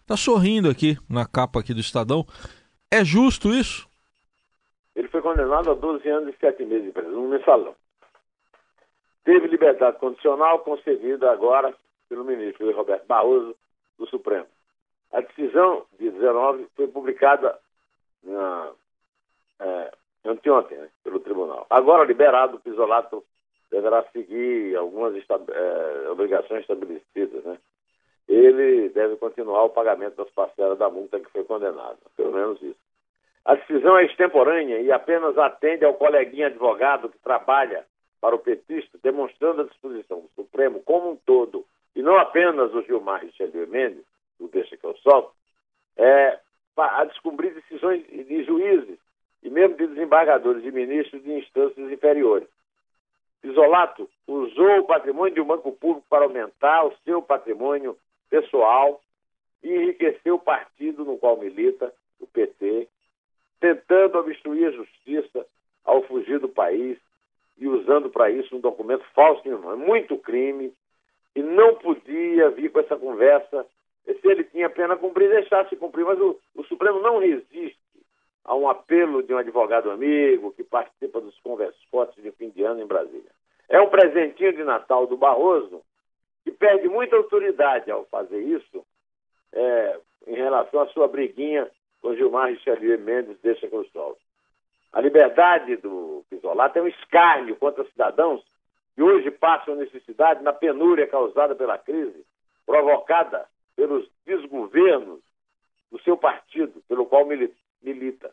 Está 0.00 0.16
sorrindo 0.16 0.70
aqui 0.70 0.96
na 1.08 1.26
capa 1.26 1.60
aqui 1.60 1.74
do 1.74 1.80
Estadão. 1.80 2.26
É 2.90 3.04
justo 3.04 3.52
isso? 3.52 3.88
Ele 4.94 5.08
foi 5.08 5.20
condenado 5.20 5.70
a 5.70 5.74
12 5.74 6.08
anos 6.08 6.34
e 6.34 6.38
7 6.38 6.64
meses 6.64 6.86
de 6.86 6.92
prisão 6.92 7.22
no 7.22 7.28
mensalão. 7.28 7.74
Teve 9.24 9.46
liberdade 9.46 9.98
condicional 9.98 10.60
concedida 10.60 11.30
agora 11.30 11.74
pelo 12.08 12.24
ministro 12.24 12.74
Roberto 12.74 13.06
Barroso 13.06 13.54
do 13.98 14.06
Supremo. 14.06 14.46
A 15.12 15.20
decisão 15.20 15.86
de 15.98 16.10
19 16.10 16.66
foi 16.76 16.86
publicada 16.88 17.58
na, 18.22 18.72
é, 19.60 19.92
anteontem 20.24 20.78
né, 20.78 20.88
pelo 21.02 21.20
tribunal. 21.20 21.66
Agora 21.70 22.04
liberado, 22.04 22.56
o 22.56 22.60
Pisolato 22.60 23.24
deverá 23.70 24.02
seguir 24.12 24.76
algumas 24.76 25.14
é, 25.16 26.10
obrigações 26.10 26.62
estabelecidas. 26.62 27.44
Né? 27.44 27.58
Ele 28.28 28.88
deve 28.90 29.16
continuar 29.16 29.64
o 29.64 29.70
pagamento 29.70 30.16
das 30.16 30.30
parcelas 30.30 30.78
da 30.78 30.90
multa 30.90 31.20
que 31.20 31.30
foi 31.30 31.44
condenado, 31.44 31.98
pelo 32.16 32.32
menos 32.32 32.60
isso. 32.62 32.78
A 33.44 33.54
decisão 33.54 33.96
é 33.96 34.04
extemporânea 34.04 34.80
e 34.80 34.92
apenas 34.92 35.38
atende 35.38 35.84
ao 35.84 35.94
coleguinha 35.94 36.48
advogado 36.48 37.08
que 37.08 37.18
trabalha 37.18 37.84
para 38.20 38.34
o 38.34 38.38
petista, 38.38 38.98
demonstrando 39.02 39.62
a 39.62 39.64
disposição 39.64 40.20
do 40.20 40.28
Supremo 40.34 40.82
como 40.82 41.12
um 41.12 41.16
todo, 41.16 41.64
e 41.94 42.02
não 42.02 42.18
apenas 42.18 42.74
o 42.74 42.82
Gilmar 42.82 43.22
Richelieu 43.22 43.66
Mendes, 43.68 44.04
do 44.38 44.48
Deixa 44.48 44.76
que 44.76 44.84
eu 44.84 44.96
solto, 44.98 45.32
é, 45.96 46.38
a 46.76 47.04
descobrir 47.04 47.54
decisões 47.54 48.06
de 48.06 48.44
juízes 48.44 48.98
e 49.42 49.50
mesmo 49.50 49.76
de 49.76 49.86
desembargadores 49.88 50.64
e 50.64 50.70
ministros 50.70 51.22
de 51.22 51.32
instâncias 51.32 51.90
inferiores. 51.90 52.48
Isolato 53.42 54.08
usou 54.26 54.80
o 54.80 54.84
patrimônio 54.84 55.34
de 55.34 55.40
um 55.40 55.46
banco 55.46 55.72
público 55.72 56.06
para 56.08 56.24
aumentar 56.24 56.84
o 56.84 56.94
seu 57.04 57.22
patrimônio 57.22 57.96
pessoal 58.28 59.00
e 59.62 59.72
enriquecer 59.72 60.32
o 60.32 60.38
partido 60.38 61.04
no 61.04 61.18
qual 61.18 61.36
milita, 61.36 61.92
o 62.20 62.26
PT, 62.26 62.88
tentando 63.60 64.18
obstruir 64.18 64.68
a 64.68 64.72
justiça 64.72 65.46
ao 65.84 66.02
fugir 66.02 66.38
do 66.38 66.48
país 66.48 66.98
e 67.56 67.66
usando 67.66 68.10
para 68.10 68.30
isso 68.30 68.56
um 68.56 68.60
documento 68.60 69.04
falso. 69.14 69.42
Muito 69.76 70.16
crime 70.18 70.72
e 71.34 71.42
não 71.42 71.74
podia 71.76 72.50
vir 72.50 72.70
com 72.70 72.80
essa 72.80 72.96
conversa. 72.96 73.66
Se 74.14 74.28
ele 74.28 74.44
tinha 74.44 74.70
pena 74.70 74.96
cumprir, 74.96 75.28
deixasse 75.28 75.76
cumprir. 75.76 76.04
Mas 76.04 76.18
o, 76.18 76.38
o 76.54 76.64
Supremo 76.64 77.00
não 77.00 77.18
resiste 77.18 77.78
a 78.44 78.54
um 78.54 78.68
apelo 78.68 79.22
de 79.22 79.34
um 79.34 79.38
advogado 79.38 79.90
amigo 79.90 80.52
que 80.52 80.64
participa 80.64 81.20
dos 81.20 81.38
conversos 81.40 81.82
fortes 81.90 82.22
de 82.22 82.32
fim 82.32 82.48
de 82.50 82.64
ano 82.64 82.82
em 82.82 82.86
Brasília. 82.86 83.30
É 83.68 83.80
um 83.80 83.90
presentinho 83.90 84.54
de 84.54 84.64
Natal 84.64 85.06
do 85.06 85.16
Barroso 85.16 85.82
que 86.42 86.50
perde 86.50 86.88
muita 86.88 87.16
autoridade 87.16 87.90
ao 87.90 88.06
fazer 88.06 88.40
isso 88.40 88.84
é, 89.52 90.00
em 90.26 90.34
relação 90.34 90.80
à 90.80 90.86
sua 90.88 91.06
briguinha 91.06 91.70
com 92.00 92.14
Gilmar 92.14 92.48
Richelieu 92.48 92.98
Mendes 92.98 93.36
deixa 93.42 93.68
que 93.68 93.74
eu 93.74 93.84
solto. 93.92 94.20
A 94.92 95.00
liberdade 95.00 95.76
do 95.76 96.24
Pisolato 96.30 96.78
é 96.78 96.82
um 96.82 96.88
escárnio 96.88 97.56
contra 97.56 97.84
cidadãos 97.84 98.42
que 98.94 99.02
hoje 99.02 99.30
passam 99.30 99.74
necessidade 99.74 100.42
na 100.42 100.52
penúria 100.52 101.06
causada 101.06 101.54
pela 101.54 101.76
crise, 101.76 102.24
provocada 102.64 103.46
pelos 103.78 104.04
desgovernos 104.26 105.20
do 105.88 106.02
seu 106.02 106.16
partido, 106.16 106.82
pelo 106.88 107.06
qual 107.06 107.24
milita, 107.24 108.32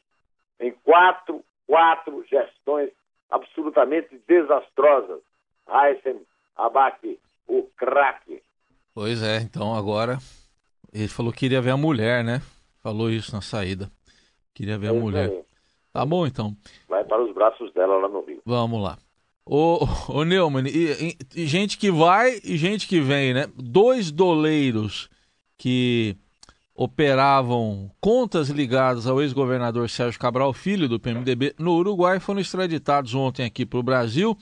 em 0.60 0.72
quatro, 0.84 1.46
quatro 1.68 2.25
gestões 2.28 2.90
absolutamente 3.30 4.20
desastrosas. 4.28 5.22
Aysen, 5.68 6.20
Abac, 6.56 7.20
o 7.48 7.62
craque. 7.78 8.42
Pois 8.92 9.22
é, 9.22 9.38
então 9.38 9.75
agora 9.75 10.18
ele 10.92 11.08
falou 11.08 11.32
que 11.32 11.40
queria 11.42 11.62
ver 11.62 11.72
a 11.72 11.78
mulher, 11.78 12.24
né? 12.24 12.42
Falou 12.82 13.12
isso 13.12 13.32
na 13.32 13.42
saída. 13.42 13.92
Queria 14.52 14.80
ver 14.80 14.90
a 14.90 14.94
mulher. 14.94 15.30
Aí. 15.30 15.44
Tá 15.94 16.06
bom, 16.06 16.25
então. 16.25 16.58
Vai 16.88 17.04
para 17.04 17.24
os 17.24 17.32
braços 17.36 17.72
dela 17.74 17.98
lá 17.98 18.10
no 18.10 18.22
Rio. 18.25 18.42
Vamos 18.46 18.82
lá. 18.82 18.98
Ô, 19.46 19.86
ô 20.10 20.24
Neumann, 20.24 20.66
e, 20.68 21.16
e, 21.36 21.46
gente 21.46 21.78
que 21.78 21.92
vai 21.92 22.40
e 22.44 22.58
gente 22.58 22.88
que 22.88 23.00
vem, 23.00 23.32
né? 23.32 23.48
Dois 23.56 24.12
doleiros 24.12 25.08
que 25.58 26.18
operavam 26.76 27.90
contas 28.02 28.50
ligadas 28.50 29.08
ao 29.08 29.22
ex-governador 29.22 29.90
Sérgio 29.90 30.20
Cabral 30.20 30.52
Filho, 30.52 30.90
do 30.90 31.00
PMDB, 31.00 31.56
no 31.58 31.78
Uruguai, 31.78 32.20
foram 32.20 32.42
extraditados 32.42 33.16
ontem 33.16 33.46
aqui 33.46 33.66
para 33.66 33.80
o 33.80 33.84
Brasil. 33.84 34.36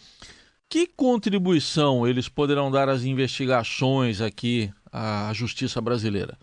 Que 0.67 0.87
contribuição 0.87 2.07
eles 2.07 2.27
poderão 2.27 2.71
dar 2.71 2.89
às 2.89 3.03
investigações 3.03 4.19
aqui 4.19 4.71
à 4.91 5.31
justiça 5.33 5.79
brasileira? 5.79 6.35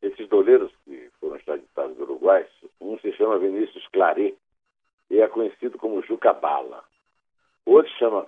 Esses 0.00 0.26
doleiros 0.28 0.72
que 0.84 1.10
foram 1.20 1.36
extraditados 1.36 1.94
do 1.98 2.04
Uruguai, 2.04 2.46
um 2.80 2.98
se 3.00 3.12
chama 3.12 3.38
Vinícius 3.38 3.86
Claret 3.92 4.34
e 5.10 5.20
é 5.20 5.28
conhecido 5.28 5.76
como 5.76 6.02
Juca 6.02 6.32
Bala. 6.32 6.82
Outro 7.66 7.92
chama 7.98 8.26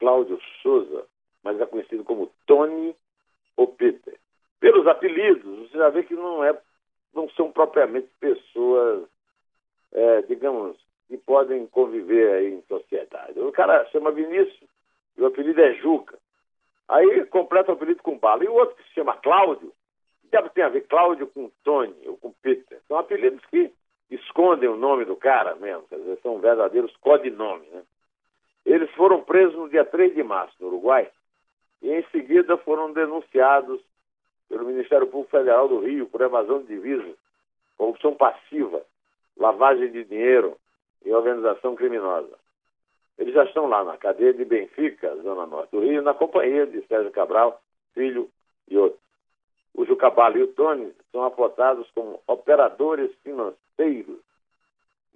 Cláudio 0.00 0.40
Souza, 0.60 1.04
mas 1.44 1.60
é 1.60 1.66
conhecido 1.66 2.02
como 2.02 2.32
Tony 2.46 2.94
ou 3.56 3.68
Peter. 3.68 4.18
Pelos 4.66 4.84
apelidos, 4.88 5.70
você 5.70 5.78
já 5.78 5.88
vê 5.90 6.02
que 6.02 6.14
não, 6.14 6.42
é, 6.42 6.52
não 7.14 7.30
são 7.30 7.52
propriamente 7.52 8.08
pessoas, 8.18 9.08
é, 9.92 10.22
digamos, 10.22 10.76
que 11.06 11.16
podem 11.18 11.68
conviver 11.68 12.32
aí 12.32 12.52
em 12.52 12.62
sociedade. 12.62 13.38
O 13.38 13.52
cara 13.52 13.86
chama 13.92 14.10
Vinícius 14.10 14.68
e 15.16 15.22
o 15.22 15.26
apelido 15.26 15.60
é 15.60 15.74
Juca. 15.74 16.18
Aí 16.88 17.24
completa 17.26 17.70
o 17.70 17.74
apelido 17.76 18.02
com 18.02 18.18
bala. 18.18 18.42
E 18.42 18.48
o 18.48 18.54
outro 18.54 18.74
que 18.74 18.82
se 18.88 18.94
chama 18.94 19.16
Cláudio, 19.18 19.72
deve 20.32 20.48
ter 20.48 20.62
a 20.62 20.68
ver 20.68 20.80
Cláudio 20.88 21.28
com 21.28 21.48
Tony 21.62 21.94
ou 22.04 22.16
com 22.16 22.32
Peter. 22.42 22.80
São 22.88 22.98
apelidos 22.98 23.46
que 23.46 23.72
escondem 24.10 24.68
o 24.68 24.76
nome 24.76 25.04
do 25.04 25.14
cara 25.14 25.54
mesmo, 25.54 25.86
quer 25.86 26.00
dizer, 26.00 26.18
são 26.24 26.40
verdadeiros 26.40 26.92
codinomes, 26.96 27.70
né? 27.70 27.84
Eles 28.64 28.90
foram 28.96 29.22
presos 29.22 29.54
no 29.54 29.68
dia 29.68 29.84
3 29.84 30.12
de 30.12 30.24
março 30.24 30.56
no 30.58 30.66
Uruguai 30.66 31.08
e 31.80 31.88
em 31.88 32.02
seguida 32.10 32.56
foram 32.56 32.92
denunciados 32.92 33.80
pelo 34.48 34.66
Ministério 34.66 35.06
Público 35.06 35.30
Federal 35.30 35.68
do 35.68 35.80
Rio 35.80 36.06
por 36.06 36.20
evasão 36.20 36.60
de 36.60 36.68
divisas, 36.68 37.16
corrupção 37.76 38.14
passiva, 38.14 38.82
lavagem 39.36 39.90
de 39.90 40.04
dinheiro, 40.04 40.56
e 41.06 41.12
organização 41.12 41.76
criminosa. 41.76 42.36
Eles 43.16 43.32
já 43.32 43.44
estão 43.44 43.66
lá 43.66 43.84
na 43.84 43.96
cadeia 43.96 44.34
de 44.34 44.44
Benfica, 44.44 45.14
zona 45.22 45.46
norte 45.46 45.70
do 45.70 45.80
Rio, 45.80 46.02
na 46.02 46.12
companhia 46.12 46.66
de 46.66 46.82
Sérgio 46.86 47.12
Cabral, 47.12 47.62
filho 47.94 48.28
e 48.68 48.76
outros. 48.76 49.00
O 49.72 49.84
Jucabalo 49.86 50.38
e 50.38 50.42
o 50.42 50.48
Tony 50.48 50.92
são 51.12 51.22
apontados 51.22 51.88
como 51.94 52.20
operadores 52.26 53.10
financeiros 53.22 54.18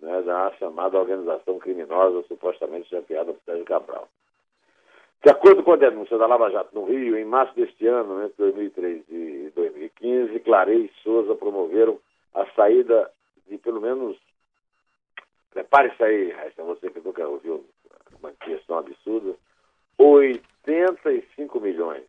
né, 0.01 0.23
da 0.23 0.53
chamada 0.53 0.99
organização 0.99 1.59
criminosa 1.59 2.23
supostamente 2.29 2.89
chefiada 2.89 3.33
por 3.33 3.43
Sérgio 3.43 3.65
Cabral. 3.65 4.09
De 5.23 5.31
acordo 5.31 5.63
com 5.63 5.73
a 5.73 5.77
denúncia 5.77 6.17
da 6.17 6.27
Lava 6.27 6.51
Jato 6.51 6.75
no 6.75 6.87
Rio, 6.87 7.17
em 7.17 7.25
março 7.25 7.55
deste 7.55 7.87
ano, 7.87 8.25
entre 8.25 8.37
2003 8.39 9.03
e 9.11 9.53
2015, 9.55 10.41
Clarei 10.41 10.85
e 10.85 11.03
Souza 11.03 11.35
promoveram 11.35 11.99
a 12.35 12.47
saída 12.53 13.11
de 13.47 13.59
pelo 13.59 13.81
menos 13.81 14.17
Prepare-se 15.51 16.03
aí, 16.03 16.31
Raíssa, 16.31 16.63
você 16.63 16.91
que 16.91 17.01
nunca 17.01 17.27
ouviu 17.27 17.65
uma 18.19 18.33
questão 18.33 18.79
absurda. 18.79 19.35
85 19.99 21.61
milhões, 21.61 22.05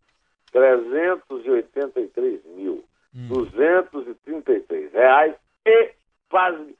383 0.52 2.46
mil, 2.46 2.86
hum. 3.14 3.28
233 3.28 4.94
reais 4.94 5.36
e 5.66 5.92
quase 6.30 6.78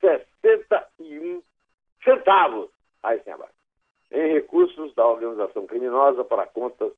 61 0.00 1.42
centavos, 2.04 2.68
aí 3.02 3.20
sem 3.24 3.32
abaixo, 3.32 3.54
em 4.12 4.34
recursos 4.34 4.94
da 4.94 5.06
organização 5.06 5.66
criminosa 5.92 6.24
para 6.24 6.46
contas 6.46 6.92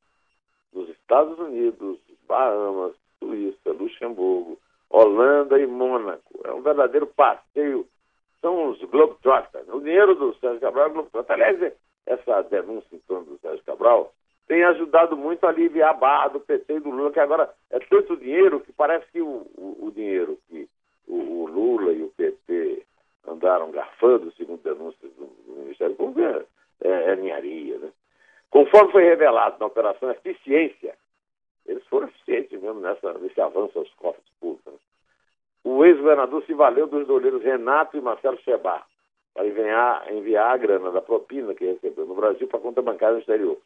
dos 0.72 0.88
Estados 0.88 1.38
Unidos, 1.38 1.98
Bahamas, 2.28 2.94
Suíça, 3.18 3.72
Luxemburgo, 3.72 4.58
Holanda 4.88 5.58
e 5.58 5.66
Mônaco. 5.66 6.40
É 6.44 6.52
um 6.52 6.62
verdadeiro 6.62 7.06
passeio 7.08 7.86
são 8.40 8.68
os 8.68 8.78
Globetrotters. 8.82 9.66
O 9.68 9.80
dinheiro 9.80 10.14
do 10.14 10.34
Sérgio 10.34 10.60
Cabral 10.60 10.86
é 10.86 10.90
Globetrotter. 10.90 11.34
Aliás, 11.34 11.72
essa 12.06 12.42
denúncia 12.42 12.94
em 12.94 12.98
torno 13.00 13.24
do 13.24 13.38
Sérgio 13.38 13.64
Cabral 13.64 14.12
tem 14.46 14.62
ajudado 14.64 15.16
muito 15.16 15.44
a 15.44 15.48
aliviar 15.48 15.90
a 15.90 15.94
barra 15.94 16.28
do 16.28 16.40
PT 16.40 16.74
e 16.74 16.80
do 16.80 16.90
Lula, 16.90 17.10
que 17.10 17.20
agora 17.20 17.50
é 17.70 17.78
tanto 17.78 18.16
dinheiro 18.16 18.60
que 18.60 18.72
parece 18.72 19.10
que 19.10 19.22
o, 19.22 19.46
o, 19.56 19.86
o 19.86 19.90
dinheiro 19.90 20.38
que 20.48 20.68
o, 21.08 21.14
o, 21.14 21.46
Lula 21.46 21.92
e 21.92 22.02
o 22.02 22.08
PT 22.10 22.84
andaram 23.26 23.70
garfando, 23.70 24.30
segundo 24.32 24.62
denúncias 24.62 25.10
do, 25.14 25.24
do 25.24 25.60
Ministério 25.62 25.96
Público, 25.96 26.20
é, 26.20 26.44
é, 26.82 27.12
é 27.12 27.16
ninharia. 27.16 27.78
Conforme 28.54 28.92
foi 28.92 29.02
revelado 29.02 29.56
na 29.58 29.66
Operação 29.66 30.12
Eficiência, 30.12 30.94
eles 31.66 31.84
foram 31.88 32.06
eficientes 32.06 32.62
mesmo 32.62 32.80
nessa, 32.80 33.12
nesse 33.14 33.40
avanço 33.40 33.76
aos 33.76 33.92
cofres 33.94 34.24
públicos. 34.38 34.72
Né? 34.72 34.78
o 35.64 35.84
ex-governador 35.84 36.44
se 36.44 36.54
valeu 36.54 36.86
dos 36.86 37.04
doleiros 37.04 37.42
Renato 37.42 37.96
e 37.96 38.00
Marcelo 38.00 38.38
Chebar 38.42 38.86
para 39.34 39.44
enviar, 39.44 40.12
enviar 40.12 40.52
a 40.52 40.56
grana 40.56 40.92
da 40.92 41.00
propina 41.00 41.52
que 41.52 41.64
recebeu 41.64 42.06
no 42.06 42.14
Brasil 42.14 42.46
para 42.46 42.60
conta 42.60 42.80
bancária 42.80 43.14
no 43.14 43.20
exterior, 43.20 43.58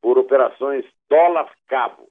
por 0.00 0.16
operações 0.16 0.86
dólar-cabo, 1.10 2.08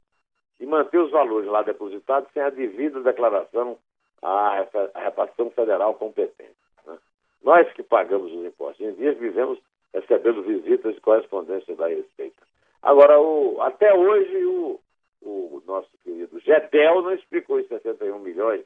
e 0.60 0.68
manter 0.68 1.00
os 1.00 1.10
valores 1.10 1.50
lá 1.50 1.64
depositados 1.64 2.32
sem 2.32 2.44
a 2.44 2.52
devida 2.52 3.02
declaração 3.02 3.76
à 4.22 4.68
repartição 4.98 5.50
federal 5.50 5.96
competente. 5.96 6.54
Né? 6.86 6.96
Nós 7.42 7.74
que 7.74 7.82
pagamos 7.82 8.32
os 8.32 8.46
impostos 8.46 8.86
em 8.86 8.94
dias 8.94 9.18
vivemos 9.18 9.58
recebendo 9.93 10.43
visitas 10.43 10.96
e 10.96 11.01
correspondências 11.01 11.77
da 11.77 11.88
Receita. 11.88 12.41
Agora, 12.81 13.19
o, 13.19 13.62
até 13.62 13.93
hoje, 13.93 14.46
o, 14.46 14.79
o 15.22 15.62
nosso 15.65 15.89
querido 16.03 16.39
Gedel 16.39 17.01
não 17.01 17.13
explicou 17.13 17.58
os 17.58 17.67
61 17.67 18.19
milhões 18.19 18.63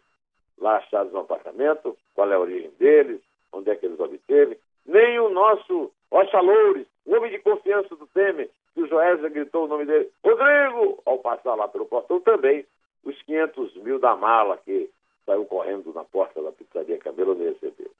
lá 0.57 0.77
achados 0.77 1.11
no 1.11 1.19
apartamento, 1.19 1.97
qual 2.13 2.31
é 2.31 2.35
a 2.35 2.39
origem 2.39 2.71
deles, 2.77 3.21
onde 3.51 3.69
é 3.69 3.75
que 3.75 3.85
eles 3.85 3.99
obteve, 3.99 4.57
nem 4.85 5.19
o 5.19 5.29
nosso 5.29 5.91
Rocha 6.11 6.39
Loures, 6.39 6.87
o 7.05 7.15
homem 7.15 7.31
de 7.31 7.39
confiança 7.39 7.95
do 7.95 8.07
Temer, 8.07 8.49
que 8.73 8.81
o 8.81 8.87
Joésia 8.87 9.29
gritou 9.29 9.65
o 9.65 9.67
nome 9.67 9.85
dele, 9.85 10.09
Rodrigo, 10.23 11.01
ao 11.05 11.19
passar 11.19 11.55
lá 11.55 11.67
pelo 11.67 11.85
portão, 11.85 12.19
também 12.19 12.65
os 13.03 13.19
500 13.23 13.75
mil 13.77 13.99
da 13.99 14.15
mala 14.15 14.57
que 14.57 14.89
saiu 15.25 15.45
correndo 15.45 15.93
na 15.93 16.03
porta 16.03 16.41
da 16.41 16.51
pizzaria 16.51 16.97
Cabelo 16.97 17.35
nem 17.35 17.49
recebeu. 17.49 17.91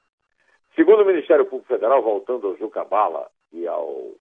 Segundo 0.74 1.02
o 1.02 1.06
Ministério 1.06 1.46
Público 1.46 1.72
Federal, 1.72 2.02
voltando 2.02 2.48
ao 2.48 2.56
Juca 2.56 2.84
Bala 2.84 3.30
e 3.52 3.66
ao 3.66 4.12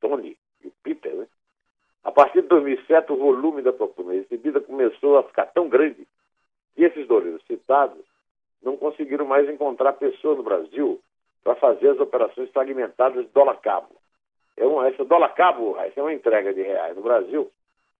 Tony 0.00 0.36
e 0.62 0.68
o 0.68 0.72
Peter, 0.82 1.14
né? 1.14 1.26
a 2.02 2.10
partir 2.10 2.42
de 2.42 2.48
2007 2.48 3.12
o 3.12 3.16
volume 3.16 3.62
da 3.62 3.72
propina 3.72 4.12
recebida 4.12 4.60
começou 4.60 5.18
a 5.18 5.22
ficar 5.22 5.46
tão 5.46 5.68
grande 5.68 6.06
e 6.76 6.84
esses 6.84 7.06
doleiros 7.06 7.44
citados 7.46 8.02
não 8.62 8.76
conseguiram 8.76 9.24
mais 9.24 9.48
encontrar 9.48 9.92
pessoa 9.92 10.34
no 10.34 10.42
Brasil 10.42 11.00
para 11.44 11.54
fazer 11.54 11.90
as 11.90 12.00
operações 12.00 12.50
fragmentadas 12.50 13.24
de 13.24 13.32
dólar-cabo. 13.32 13.94
É 14.56 14.66
uma, 14.66 14.88
essa 14.88 15.04
dólar-cabo 15.04 15.76
é 15.78 16.02
uma 16.02 16.12
entrega 16.12 16.52
de 16.52 16.62
reais 16.62 16.96
no 16.96 17.02
Brasil 17.02 17.50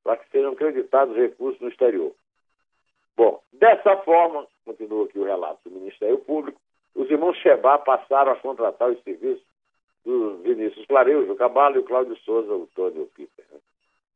para 0.02 0.16
que 0.16 0.28
sejam 0.31 0.54
creditados 0.54 1.16
recursos 1.16 1.61
no 1.61 1.69
exterior. 1.69 2.12
Bom, 3.16 3.40
Dessa 3.62 3.97
forma, 3.99 4.45
continua 4.64 5.04
aqui 5.04 5.16
o 5.21 5.25
relato 5.25 5.71
do 5.71 5.78
Ministério 5.78 6.19
Público, 6.19 6.61
os 6.95 7.11
irmãos 7.11 7.37
Chebá 7.39 7.79
passaram 7.79 8.33
a 8.33 8.37
contratar 8.37 8.91
os 8.91 9.03
serviços 9.03 9.45
do 10.05 10.39
Vinícius 10.39 10.87
Clareio, 10.87 11.31
o 11.31 11.37
Cabalo 11.37 11.77
e 11.77 11.79
o 11.79 11.85
Cláudio 11.85 12.17
Souza, 12.19 12.53
o 12.53 12.69
Tony 12.75 13.07
Piper, 13.15 13.45
né? 13.53 13.59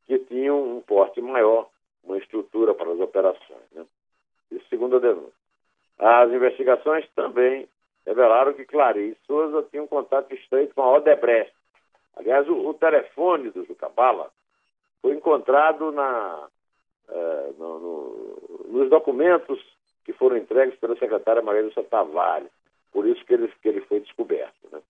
que 0.06 0.18
tinham 0.20 0.76
um 0.76 0.80
porte 0.80 1.20
maior, 1.20 1.68
uma 2.04 2.18
estrutura 2.18 2.74
para 2.74 2.92
as 2.92 3.00
operações. 3.00 3.70
Né? 3.72 3.84
Isso 4.50 4.66
segundo 4.68 4.96
a 4.96 5.00
denúncia. 5.00 5.32
As 5.98 6.30
investigações 6.30 7.08
também 7.14 7.68
revelaram 8.06 8.52
que 8.52 8.64
Clareio 8.64 9.12
e 9.12 9.26
Souza 9.26 9.66
tinham 9.70 9.84
um 9.84 9.88
contato 9.88 10.32
estreito 10.34 10.74
com 10.74 10.82
a 10.82 10.92
Odebrecht. 10.92 11.52
Aliás, 12.16 12.48
o, 12.48 12.68
o 12.68 12.74
telefone 12.74 13.50
do 13.50 13.64
Jucabala 13.64 14.30
foi 15.02 15.14
encontrado 15.14 15.92
na, 15.92 16.48
é, 17.08 17.52
no, 17.58 17.78
no, 17.78 18.66
nos 18.68 18.90
documentos 18.90 19.60
que 20.04 20.12
foram 20.12 20.36
entregues 20.36 20.78
pela 20.78 20.96
secretária 20.96 21.42
Maria 21.42 21.62
Lúcia 21.62 21.82
Tavares. 21.82 22.50
Por 22.96 23.06
isso 23.06 23.22
que 23.26 23.34
ele, 23.34 23.52
que 23.60 23.68
ele 23.68 23.82
foi 23.82 24.00
descoberto. 24.00 24.56
Né? 24.72 24.80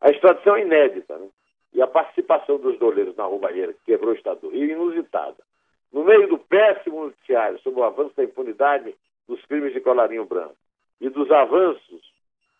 A 0.00 0.08
extradição 0.08 0.56
é 0.56 0.62
inédita, 0.62 1.18
né? 1.18 1.28
E 1.74 1.82
a 1.82 1.86
participação 1.86 2.56
dos 2.56 2.78
doleiros 2.78 3.14
na 3.14 3.24
roubalheira 3.24 3.74
que 3.74 3.84
quebrou 3.84 4.14
o 4.14 4.16
Estado 4.16 4.40
do 4.40 4.48
Rio 4.48 4.70
inusitada. 4.70 5.36
No 5.92 6.02
meio 6.02 6.28
do 6.28 6.38
péssimo 6.38 7.04
noticiário 7.04 7.58
sobre 7.58 7.80
o 7.80 7.84
avanço 7.84 8.16
da 8.16 8.24
impunidade 8.24 8.96
dos 9.28 9.44
crimes 9.44 9.74
de 9.74 9.82
colarinho 9.82 10.24
branco 10.24 10.56
e 10.98 11.10
dos 11.10 11.30
avanços 11.30 12.10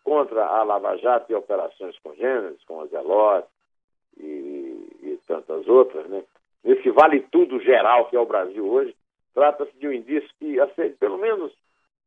contra 0.03 0.45
a 0.45 0.61
Lava 0.61 0.95
Jato 0.97 1.31
e 1.31 1.35
operações 1.35 1.97
congêneres, 1.97 2.63
como 2.67 2.81
a 2.81 2.85
Zelote 2.85 3.47
e, 4.15 4.89
e 5.01 5.19
tantas 5.25 5.67
outras, 5.67 6.05
né? 6.07 6.23
nesse 6.63 6.91
vale 6.91 7.21
tudo 7.31 7.59
geral 7.61 8.09
que 8.09 8.15
é 8.15 8.19
o 8.19 8.27
Brasil 8.27 8.63
hoje, 8.63 8.95
trata-se 9.33 9.75
de 9.79 9.87
um 9.87 9.91
indício 9.91 10.29
que 10.37 10.59
acende 10.59 10.93
pelo 10.97 11.17
menos 11.17 11.51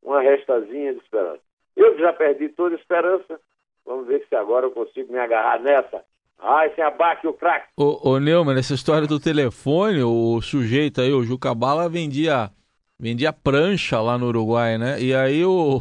uma 0.05 0.21
restazinha 0.21 0.95
de 0.95 1.01
esperança. 1.01 1.50
Eu 1.81 1.99
já 1.99 2.13
perdi 2.13 2.51
toda 2.51 2.75
esperança, 2.75 3.41
vamos 3.87 4.07
ver 4.07 4.23
se 4.29 4.37
agora 4.37 4.67
eu 4.67 4.71
consigo 4.71 5.11
me 5.11 5.19
agarrar 5.19 5.59
nessa. 5.61 6.05
Ai, 6.39 6.71
sem 6.75 6.85
abaque 6.85 7.27
o 7.27 7.33
craque. 7.33 7.69
Ô, 7.75 8.11
ô 8.11 8.19
Neumann, 8.19 8.59
essa 8.59 8.75
história 8.75 9.09
do 9.09 9.19
telefone, 9.19 10.03
o 10.03 10.43
sujeito 10.43 11.01
aí, 11.01 11.11
o 11.11 11.23
Jucabala, 11.23 11.89
vendia, 11.89 12.51
vendia 12.99 13.33
prancha 13.33 13.99
lá 13.99 14.19
no 14.19 14.27
Uruguai, 14.27 14.77
né? 14.77 15.01
E 15.01 15.15
aí 15.15 15.43
o 15.43 15.81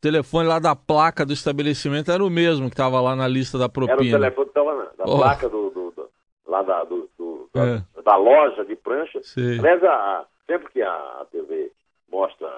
telefone 0.00 0.46
lá 0.46 0.60
da 0.60 0.76
placa 0.76 1.26
do 1.26 1.32
estabelecimento 1.32 2.12
era 2.12 2.24
o 2.24 2.30
mesmo 2.30 2.68
que 2.68 2.74
estava 2.74 3.00
lá 3.00 3.16
na 3.16 3.26
lista 3.26 3.58
da 3.58 3.68
propina. 3.68 3.94
Era 3.94 4.02
o 4.02 4.20
telefone 4.20 4.46
que 4.46 4.50
estava 4.50 4.74
na 4.96 5.04
oh. 5.04 5.18
placa 5.18 5.48
do, 5.48 5.70
do, 5.70 5.90
do, 5.90 6.08
lá 6.46 6.62
da, 6.62 6.84
do, 6.84 7.10
do 7.18 7.50
é. 7.54 7.82
da, 7.96 8.02
da, 8.12 8.16
loja 8.16 8.64
de 8.64 8.76
prancha. 8.76 9.20
Sim. 9.24 9.58
Aliás, 9.58 9.82
a, 9.82 10.24
sempre 10.46 10.72
que 10.72 10.82
a 10.82 11.26
TV 11.32 11.72
mostra, 12.10 12.48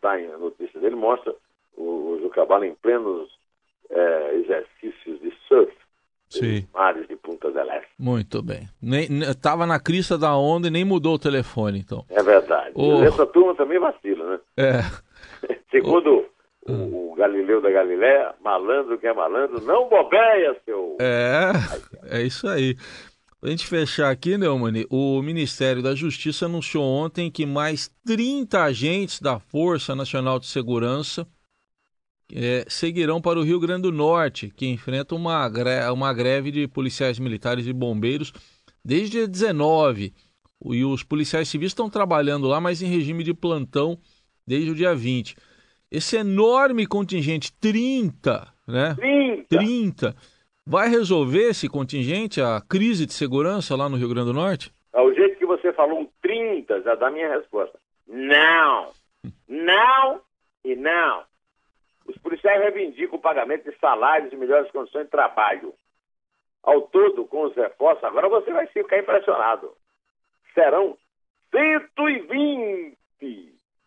dá 0.00 0.12
a 0.12 0.38
notícia 0.38 0.80
dele, 0.80 0.96
mostra 0.96 1.34
o, 2.34 2.40
o 2.40 2.44
Jucabala 2.44 2.66
em 2.66 2.74
plenos 2.74 3.28
é, 3.90 4.34
exercícios 4.36 5.20
de 5.20 5.32
surf. 5.48 5.72
Sim. 6.28 6.66
Mares 6.74 7.06
de 7.06 7.16
Punta 7.16 7.50
del 7.52 7.70
Este. 7.70 7.92
Muito 7.98 8.42
bem. 8.42 8.68
Nem, 8.82 9.08
tava 9.40 9.66
na 9.66 9.78
crista 9.78 10.18
da 10.18 10.36
onda 10.36 10.66
e 10.66 10.70
nem 10.70 10.84
mudou 10.84 11.14
o 11.14 11.18
telefone, 11.18 11.78
então. 11.78 12.04
É 12.08 12.22
verdade. 12.22 12.72
Oh. 12.74 13.02
Essa 13.02 13.24
turma 13.26 13.54
também 13.54 13.78
vacila, 13.78 14.32
né? 14.32 14.40
É. 14.56 14.80
Segundo 15.70 16.26
oh. 16.66 16.72
o, 16.72 17.12
o, 17.12 17.14
Galileu 17.14 17.60
da 17.60 17.70
Galiléia, 17.70 18.34
malandro 18.42 18.98
que 18.98 19.06
é 19.06 19.12
malandro, 19.12 19.60
não 19.60 19.88
bobeia, 19.88 20.56
seu. 20.64 20.96
É, 20.98 22.18
é 22.18 22.22
isso 22.22 22.48
aí. 22.48 22.74
A 23.40 23.48
gente 23.48 23.66
fechar 23.66 24.10
aqui, 24.10 24.38
Neumani, 24.38 24.86
o 24.90 25.20
Ministério 25.22 25.82
da 25.82 25.94
Justiça 25.94 26.46
anunciou 26.46 26.82
ontem 26.82 27.30
que 27.30 27.44
mais 27.44 27.90
30 28.06 28.64
agentes 28.64 29.20
da 29.20 29.38
Força 29.38 29.94
Nacional 29.94 30.40
de 30.40 30.46
Segurança 30.46 31.26
é, 32.34 32.64
seguirão 32.66 33.20
para 33.20 33.38
o 33.38 33.42
Rio 33.42 33.60
Grande 33.60 33.82
do 33.82 33.92
Norte, 33.92 34.52
que 34.56 34.66
enfrenta 34.66 35.14
uma, 35.14 35.48
greve, 35.48 35.90
uma 35.90 36.12
greve 36.12 36.50
de 36.50 36.66
policiais 36.66 37.18
militares 37.18 37.66
e 37.66 37.72
bombeiros 37.72 38.32
desde 38.84 39.18
dia 39.18 39.28
19. 39.28 40.12
E 40.66 40.84
os 40.84 41.04
policiais 41.04 41.48
civis 41.48 41.68
estão 41.68 41.88
trabalhando 41.88 42.48
lá, 42.48 42.60
mas 42.60 42.82
em 42.82 42.86
regime 42.86 43.22
de 43.22 43.32
plantão 43.32 43.98
desde 44.46 44.70
o 44.70 44.74
dia 44.74 44.94
20. 44.94 45.36
Esse 45.90 46.16
enorme 46.16 46.86
contingente, 46.86 47.52
30, 47.60 48.48
né? 48.66 48.94
30! 48.94 49.58
30 49.58 50.16
Vai 50.66 50.88
resolver 50.88 51.50
esse 51.50 51.68
contingente 51.68 52.40
a 52.40 52.58
crise 52.58 53.04
de 53.04 53.12
segurança 53.12 53.76
lá 53.76 53.86
no 53.86 53.98
Rio 53.98 54.08
Grande 54.08 54.28
do 54.28 54.32
Norte? 54.32 54.72
Ao 54.94 55.12
jeito 55.12 55.38
que 55.38 55.44
você 55.44 55.74
falou, 55.74 56.00
um 56.00 56.08
30, 56.22 56.80
já 56.80 56.94
dá 56.94 57.10
minha 57.10 57.28
resposta. 57.28 57.78
Não! 58.08 58.88
Não 59.46 60.20
e 60.64 60.74
não. 60.74 61.22
Os 62.06 62.16
policiais 62.18 62.60
reivindicam 62.60 63.16
o 63.16 63.22
pagamento 63.22 63.70
de 63.70 63.78
salários 63.78 64.32
e 64.32 64.36
melhores 64.36 64.70
condições 64.70 65.04
de 65.04 65.10
trabalho. 65.10 65.74
Ao 66.62 66.82
todo, 66.82 67.26
com 67.26 67.44
os 67.44 67.54
reforços, 67.54 68.04
agora 68.04 68.28
você 68.28 68.52
vai 68.52 68.66
ficar 68.66 68.98
impressionado. 68.98 69.74
Serão 70.54 70.96
120! 71.50 72.96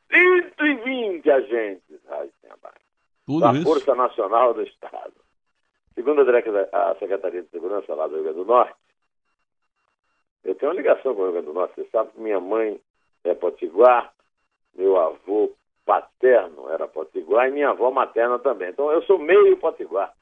120 0.10 1.30
agentes, 1.30 2.00
Tudo 3.26 3.42
da 3.42 3.54
isso? 3.54 3.64
Força 3.64 3.94
Nacional 3.94 4.54
do 4.54 4.64
Estado. 4.64 5.14
Segundo 5.94 6.22
a, 6.22 6.96
Secretaria 7.00 7.42
de 7.42 7.50
Segurança 7.50 7.94
lá 7.94 8.08
do 8.08 8.16
Rio 8.16 8.24
Grande 8.24 8.38
do 8.38 8.46
Norte, 8.46 8.76
eu 10.44 10.56
tenho 10.56 10.72
uma 10.72 10.78
ligação 10.78 11.14
com 11.14 11.22
o 11.22 11.24
Rio 11.26 11.34
Grande 11.34 11.48
do 11.48 11.54
Norte. 11.54 11.76
Você 11.76 11.90
sabe 11.90 12.12
que 12.12 12.20
minha 12.22 12.40
mãe 12.40 12.80
é 13.24 13.34
potiguar, 13.34 14.14
meu 14.76 14.96
avô 14.98 15.52
paterno 15.88 16.70
era 16.70 16.86
potiguar 16.86 17.48
e 17.48 17.52
minha 17.52 17.70
avó 17.70 17.90
materna 17.90 18.38
também. 18.38 18.70
Então 18.70 18.92
eu 18.92 19.02
sou 19.04 19.18
meio 19.18 19.56
potiguar, 19.58 20.14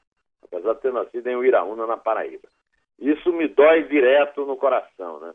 apesar 0.44 0.74
de 0.74 0.80
ter 0.80 0.92
nascido 0.92 1.26
em 1.26 1.34
Uiraúna, 1.34 1.86
na 1.86 1.96
Paraíba. 1.96 2.48
Isso 3.00 3.32
me 3.32 3.48
dói 3.48 3.82
direto 3.82 4.46
no 4.46 4.56
coração, 4.56 5.18
né? 5.18 5.34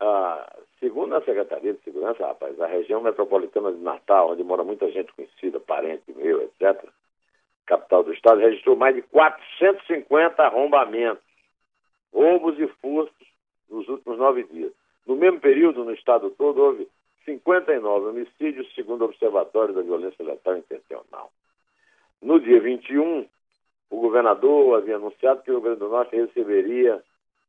Ah, 0.00 0.58
segundo 0.80 1.14
a 1.14 1.22
Secretaria 1.22 1.72
de 1.72 1.80
Segurança, 1.82 2.26
rapaz, 2.26 2.60
a 2.60 2.66
região 2.66 3.00
metropolitana 3.00 3.72
de 3.72 3.78
Natal, 3.78 4.32
onde 4.32 4.42
mora 4.42 4.64
muita 4.64 4.90
gente 4.90 5.12
conhecida, 5.12 5.60
parente 5.60 6.12
meu, 6.12 6.42
etc., 6.42 6.84
capital 7.64 8.02
do 8.02 8.12
estado, 8.12 8.40
registrou 8.40 8.76
mais 8.76 8.96
de 8.96 9.02
450 9.02 10.42
arrombamentos, 10.42 11.24
roubos 12.12 12.58
e 12.58 12.66
furtos 12.82 13.26
nos 13.70 13.88
últimos 13.88 14.18
nove 14.18 14.42
dias. 14.42 14.72
No 15.06 15.16
mesmo 15.16 15.40
período, 15.40 15.84
no 15.84 15.92
estado 15.92 16.30
todo, 16.30 16.60
houve 16.60 16.88
59 17.24 18.06
homicídios, 18.08 18.72
segundo 18.74 19.02
o 19.02 19.04
Observatório 19.06 19.74
da 19.74 19.82
Violência 19.82 20.24
Letal 20.24 20.58
Intencional. 20.58 21.30
No 22.20 22.40
dia 22.40 22.60
21, 22.60 23.26
o 23.90 24.00
governador 24.00 24.78
havia 24.78 24.96
anunciado 24.96 25.42
que 25.42 25.50
o 25.50 25.54
Rio 25.54 25.62
Grande 25.62 25.80
do 25.80 25.88
Norte 25.88 26.16
receberia 26.16 27.02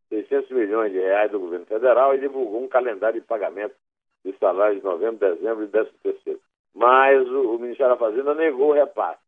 600 0.10 0.52
milhões 0.52 0.92
de 0.92 1.00
reais 1.00 1.32
do 1.32 1.40
governo 1.40 1.66
federal 1.66 2.14
e 2.14 2.20
divulgou 2.20 2.64
um 2.64 2.68
calendário 2.68 3.20
de 3.20 3.28
pagamento 3.28 3.76
de 4.24 4.34
salários 4.38 4.80
de 4.80 4.86
novembro, 4.86 5.18
dezembro 5.18 5.64
e 5.64 5.68
décimo 5.68 5.98
terceiro. 6.04 6.40
Mas 6.74 7.28
o, 7.30 7.56
o 7.56 7.60
Ministério 7.60 7.94
da 7.94 8.00
Fazenda 8.00 8.34
negou 8.34 8.70
o 8.70 8.74
repasse. 8.74 9.22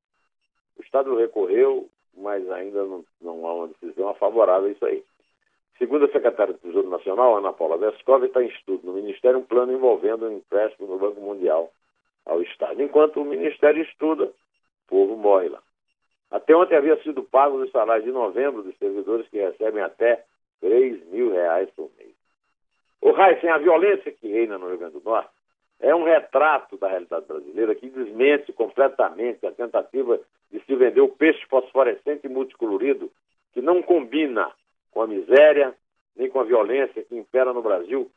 O 0.77 0.81
Estado 0.81 1.15
recorreu, 1.15 1.89
mas 2.15 2.49
ainda 2.51 2.83
não, 2.83 3.05
não 3.21 3.45
há 3.45 3.53
uma 3.53 3.67
decisão 3.67 4.13
favorável 4.15 4.69
a 4.69 4.71
isso 4.71 4.85
aí. 4.85 5.03
Segundo 5.77 6.05
a 6.05 6.11
secretária 6.11 6.53
do 6.53 6.59
Tesouro 6.59 6.89
Nacional, 6.89 7.37
Ana 7.37 7.53
Paula 7.53 7.77
Vescov, 7.77 8.23
está 8.25 8.43
em 8.43 8.47
estudo 8.47 8.87
no 8.87 8.93
Ministério 8.93 9.39
um 9.39 9.43
plano 9.43 9.71
envolvendo 9.71 10.25
um 10.25 10.37
empréstimo 10.37 10.87
no 10.87 10.97
Banco 10.97 11.21
Mundial 11.21 11.71
ao 12.25 12.41
Estado. 12.41 12.81
Enquanto 12.81 13.21
o 13.21 13.25
Ministério 13.25 13.83
estuda, 13.83 14.25
o 14.25 14.33
povo 14.87 15.15
morre 15.15 15.49
lá. 15.49 15.61
Até 16.31 16.55
ontem 16.55 16.75
havia 16.75 17.01
sido 17.03 17.23
pago 17.23 17.57
o 17.57 17.69
salário 17.69 18.03
de 18.03 18.11
novembro 18.11 18.63
dos 18.63 18.75
servidores 18.77 19.27
que 19.29 19.37
recebem 19.37 19.83
até 19.83 20.25
3 20.61 21.05
mil 21.09 21.31
reais 21.31 21.69
por 21.75 21.89
mês. 21.97 22.13
O 22.99 23.11
Raíssen, 23.11 23.49
a 23.49 23.59
violência 23.59 24.11
que 24.11 24.27
reina 24.27 24.57
no 24.57 24.67
Rio 24.67 24.79
Grande 24.79 24.99
do 24.99 25.03
Norte 25.03 25.29
é 25.79 25.93
um 25.93 26.03
retrato 26.03 26.75
da 26.77 26.87
realidade 26.87 27.27
brasileira 27.27 27.75
que 27.75 27.87
desmente 27.87 28.51
completamente 28.51 29.45
a 29.45 29.51
tentativa 29.51 30.19
de 30.51 30.59
se 30.61 30.75
vender 30.75 31.01
o 31.01 31.09
peixe 31.09 31.45
fosforescente 31.45 32.25
e 32.25 32.29
multicolorido 32.29 33.11
que 33.53 33.61
não 33.61 33.83
combina 33.83 34.51
com 34.97 35.03
a 35.03 35.07
miséria 35.07 35.75
nem 36.15 36.27
com 36.27 36.39
a 36.39 36.43
violência 36.43 37.03
que 37.03 37.15
impera 37.15 37.53
no 37.53 37.61
Brasil 37.61 38.09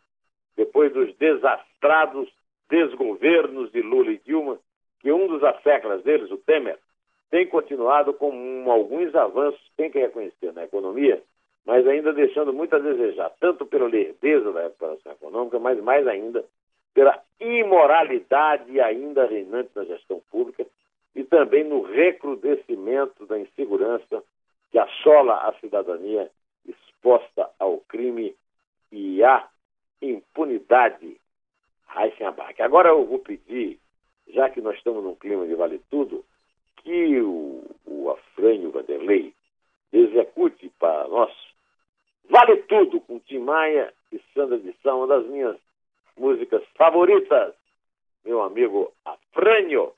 depois 0.56 0.90
dos 0.90 1.14
desastrados 1.16 2.26
desgovernos 2.70 3.70
de 3.70 3.82
Lula 3.82 4.12
e 4.12 4.18
Dilma, 4.24 4.58
que 5.00 5.12
um 5.12 5.26
dos 5.26 5.44
asseclas 5.44 6.02
deles, 6.02 6.30
o 6.30 6.38
Temer, 6.38 6.78
tem 7.30 7.46
continuado 7.46 8.14
com 8.14 8.30
um, 8.30 8.70
alguns 8.70 9.14
avanços, 9.14 9.60
tem 9.76 9.90
que 9.90 9.98
reconhecer, 9.98 10.54
na 10.54 10.64
economia, 10.64 11.22
mas 11.66 11.86
ainda 11.86 12.14
deixando 12.14 12.50
muito 12.50 12.74
a 12.74 12.78
desejar, 12.78 13.30
tanto 13.38 13.66
pela 13.66 13.86
lerdeza 13.86 14.50
da 14.50 14.62
recuperação 14.62 15.12
econômica, 15.12 15.58
mas 15.58 15.78
mais 15.82 16.06
ainda 16.06 16.42
pela 16.94 17.22
imoralidade 17.38 18.80
ainda 18.80 19.26
reinante 19.26 19.70
na 19.76 19.84
gestão 19.84 20.22
pública 20.30 20.64
e 21.14 21.24
também 21.24 21.62
no 21.62 21.82
recrudescimento 21.82 23.26
da 23.26 23.38
insegurança 23.38 24.22
que 24.70 24.78
assola 24.78 25.46
a 25.46 25.52
cidadania 25.60 26.30
exposta 26.66 27.50
ao 27.58 27.78
crime 27.78 28.34
e 28.92 29.22
à 29.22 29.48
impunidade. 30.00 31.20
Heisenberg. 31.96 32.62
Agora 32.62 32.90
eu 32.90 33.04
vou 33.04 33.18
pedir 33.18 33.80
já 34.28 34.48
que 34.48 34.60
nós 34.60 34.76
estamos 34.76 35.02
num 35.02 35.14
clima 35.14 35.46
de 35.46 35.54
vale 35.54 35.80
tudo, 35.90 36.24
que 36.76 37.20
o, 37.20 37.64
o 37.84 38.10
Afrânio 38.10 38.70
Vanderlei 38.70 39.34
execute 39.92 40.70
para 40.78 41.08
nós 41.08 41.32
Vale 42.28 42.58
Tudo 42.62 43.00
com 43.00 43.18
Tim 43.18 43.40
Maia 43.40 43.92
e 44.12 44.20
Sandra 44.32 44.56
de 44.58 44.72
São, 44.82 44.98
uma 44.98 45.08
das 45.08 45.26
minhas 45.26 45.56
músicas 46.16 46.62
favoritas, 46.76 47.54
meu 48.24 48.40
amigo 48.40 48.92
Afrânio. 49.04 49.92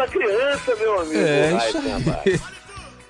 Dança, 0.00 0.04
balança 0.04 0.04
a 0.04 0.08
criança, 0.08 0.76
meu 0.76 1.00
amigo. 1.00 1.18
É, 1.18 1.56
isso 1.56 1.78
aí. 1.78 2.40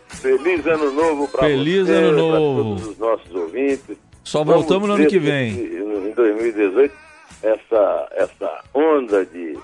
Feliz 0.08 0.66
ano 0.66 0.92
novo 0.92 1.28
para 1.28 1.40
Feliz 1.40 1.86
você, 1.86 1.92
ano 1.92 2.12
novo. 2.12 2.62
todos 2.62 2.88
os 2.88 2.98
nossos 2.98 3.34
ouvintes. 3.34 3.96
Só 4.24 4.44
voltamos 4.44 4.88
no 4.88 4.94
ano 4.94 5.06
que 5.06 5.18
vem. 5.18 5.50
Em 5.50 6.12
2018, 6.12 6.94
essa, 7.42 8.08
essa 8.12 8.64
onda 8.74 9.24
de, 9.24 9.58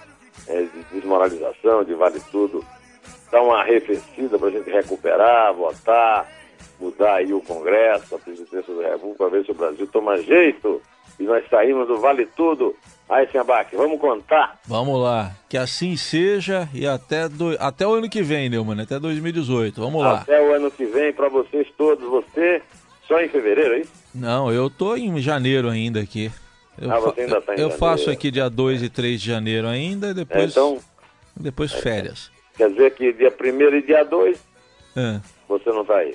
é, 0.48 0.62
de 0.62 0.84
desmoralização, 0.92 1.84
de 1.84 1.94
vale 1.94 2.20
tudo, 2.30 2.64
dá 3.30 3.42
uma 3.42 3.60
arrefecida 3.60 4.38
para 4.38 4.48
a 4.48 4.50
gente 4.50 4.70
recuperar, 4.70 5.52
votar, 5.52 6.26
mudar 6.80 7.16
aí 7.16 7.34
o 7.34 7.40
Congresso, 7.40 8.14
a 8.14 8.18
presidência 8.18 8.74
da 8.74 8.88
República, 8.88 9.16
para 9.16 9.28
ver 9.28 9.44
se 9.44 9.50
o 9.50 9.54
Brasil 9.54 9.86
toma 9.88 10.16
jeito 10.22 10.80
e 11.18 11.24
nós 11.24 11.44
saímos 11.48 11.86
do 11.88 11.98
vale 11.98 12.26
tudo. 12.36 12.74
Aí, 13.08 13.28
Sembaque, 13.30 13.76
vamos 13.76 14.00
contar. 14.00 14.58
Vamos 14.66 15.00
lá. 15.00 15.30
Que 15.48 15.56
assim 15.56 15.96
seja 15.96 16.68
e 16.74 16.86
até, 16.86 17.28
do... 17.28 17.56
até 17.60 17.86
o 17.86 17.92
ano 17.94 18.10
que 18.10 18.20
vem, 18.20 18.48
Neumann, 18.48 18.80
até 18.82 18.98
2018. 18.98 19.80
Vamos 19.80 20.02
lá. 20.02 20.22
Até 20.22 20.42
o 20.42 20.52
ano 20.52 20.70
que 20.72 20.84
vem 20.86 21.12
para 21.12 21.28
vocês 21.28 21.68
todos. 21.78 22.04
Você 22.10 22.60
só 23.06 23.20
em 23.20 23.28
fevereiro, 23.28 23.74
é 23.74 23.80
isso? 23.80 23.92
Não, 24.12 24.52
eu 24.52 24.68
tô 24.68 24.96
em 24.96 25.20
janeiro 25.20 25.68
ainda 25.68 26.00
aqui. 26.00 26.32
Eu, 26.80 26.90
Ah, 26.90 26.98
você 26.98 27.20
ainda 27.20 27.40
tá 27.40 27.52
em 27.52 27.58
eu 27.58 27.70
janeiro. 27.70 27.78
faço 27.78 28.10
aqui 28.10 28.28
dia 28.30 28.50
2 28.50 28.82
e 28.82 28.88
3 28.88 29.20
de 29.20 29.26
janeiro 29.28 29.68
ainda 29.68 30.08
e 30.08 30.10
É, 30.10 30.14
depois, 30.14 30.50
então, 30.50 30.78
depois 31.36 31.72
férias. 31.72 32.30
quer 32.56 32.70
dizer 32.70 32.90
que 32.94 33.12
dia 33.12 33.32
1 33.32 33.76
e 33.76 33.82
dia 33.82 34.04
2 34.04 34.36
É. 34.96 35.20
você 35.48 35.70
não 35.70 35.84
tá 35.84 35.96
aí. 35.98 36.12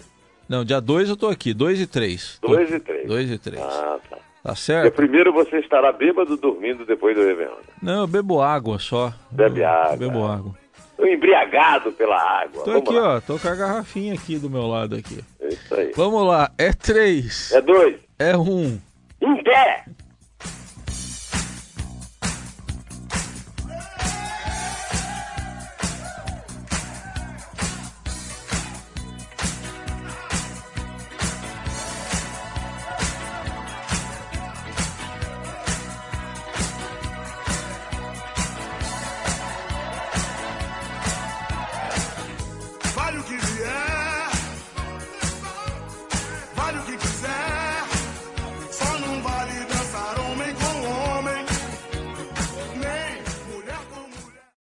Não, 0.49 0.65
dia 0.65 0.81
2 0.81 1.07
eu 1.07 1.15
tô 1.15 1.29
aqui, 1.29 1.53
2 1.53 1.79
e 1.79 1.87
3. 1.87 2.37
2 2.41 2.69
e 2.69 2.79
3. 2.81 3.07
2 3.07 3.31
e 3.31 3.37
3. 3.37 3.61
Ah, 3.61 3.97
tá. 4.09 4.17
Tá 4.43 4.55
certo? 4.55 4.95
primeiro 4.95 5.31
você 5.31 5.59
estará 5.59 5.91
bêbado 5.91 6.35
dormindo 6.37 6.85
depois 6.85 7.15
do 7.15 7.23
Réveillon. 7.23 7.55
Não, 7.81 8.01
eu 8.01 8.07
bebo 8.07 8.41
água 8.41 8.79
só. 8.79 9.13
Bebe 9.29 9.61
Eu 9.61 9.67
água. 9.69 9.97
Bebo 9.97 10.25
água. 10.25 10.55
Tô 10.97 11.05
embriagado 11.05 11.91
pela 11.91 12.15
água. 12.15 12.63
Tô 12.63 12.71
Vamos 12.71 12.87
aqui, 12.89 12.99
lá. 12.99 13.15
ó, 13.17 13.21
tô 13.21 13.37
com 13.39 13.47
a 13.47 13.55
garrafinha 13.55 14.13
aqui 14.13 14.37
do 14.37 14.49
meu 14.49 14.67
lado 14.67 14.95
aqui. 14.95 15.19
É 15.39 15.47
isso 15.49 15.75
aí. 15.75 15.91
Vamos 15.95 16.25
lá, 16.27 16.51
é 16.57 16.71
3, 16.73 17.51
É 17.53 17.61
dois. 17.61 17.95
é 18.19 18.35
1. 18.37 18.41
Um. 18.41 18.79
Em 19.21 19.43
pé! 19.43 19.83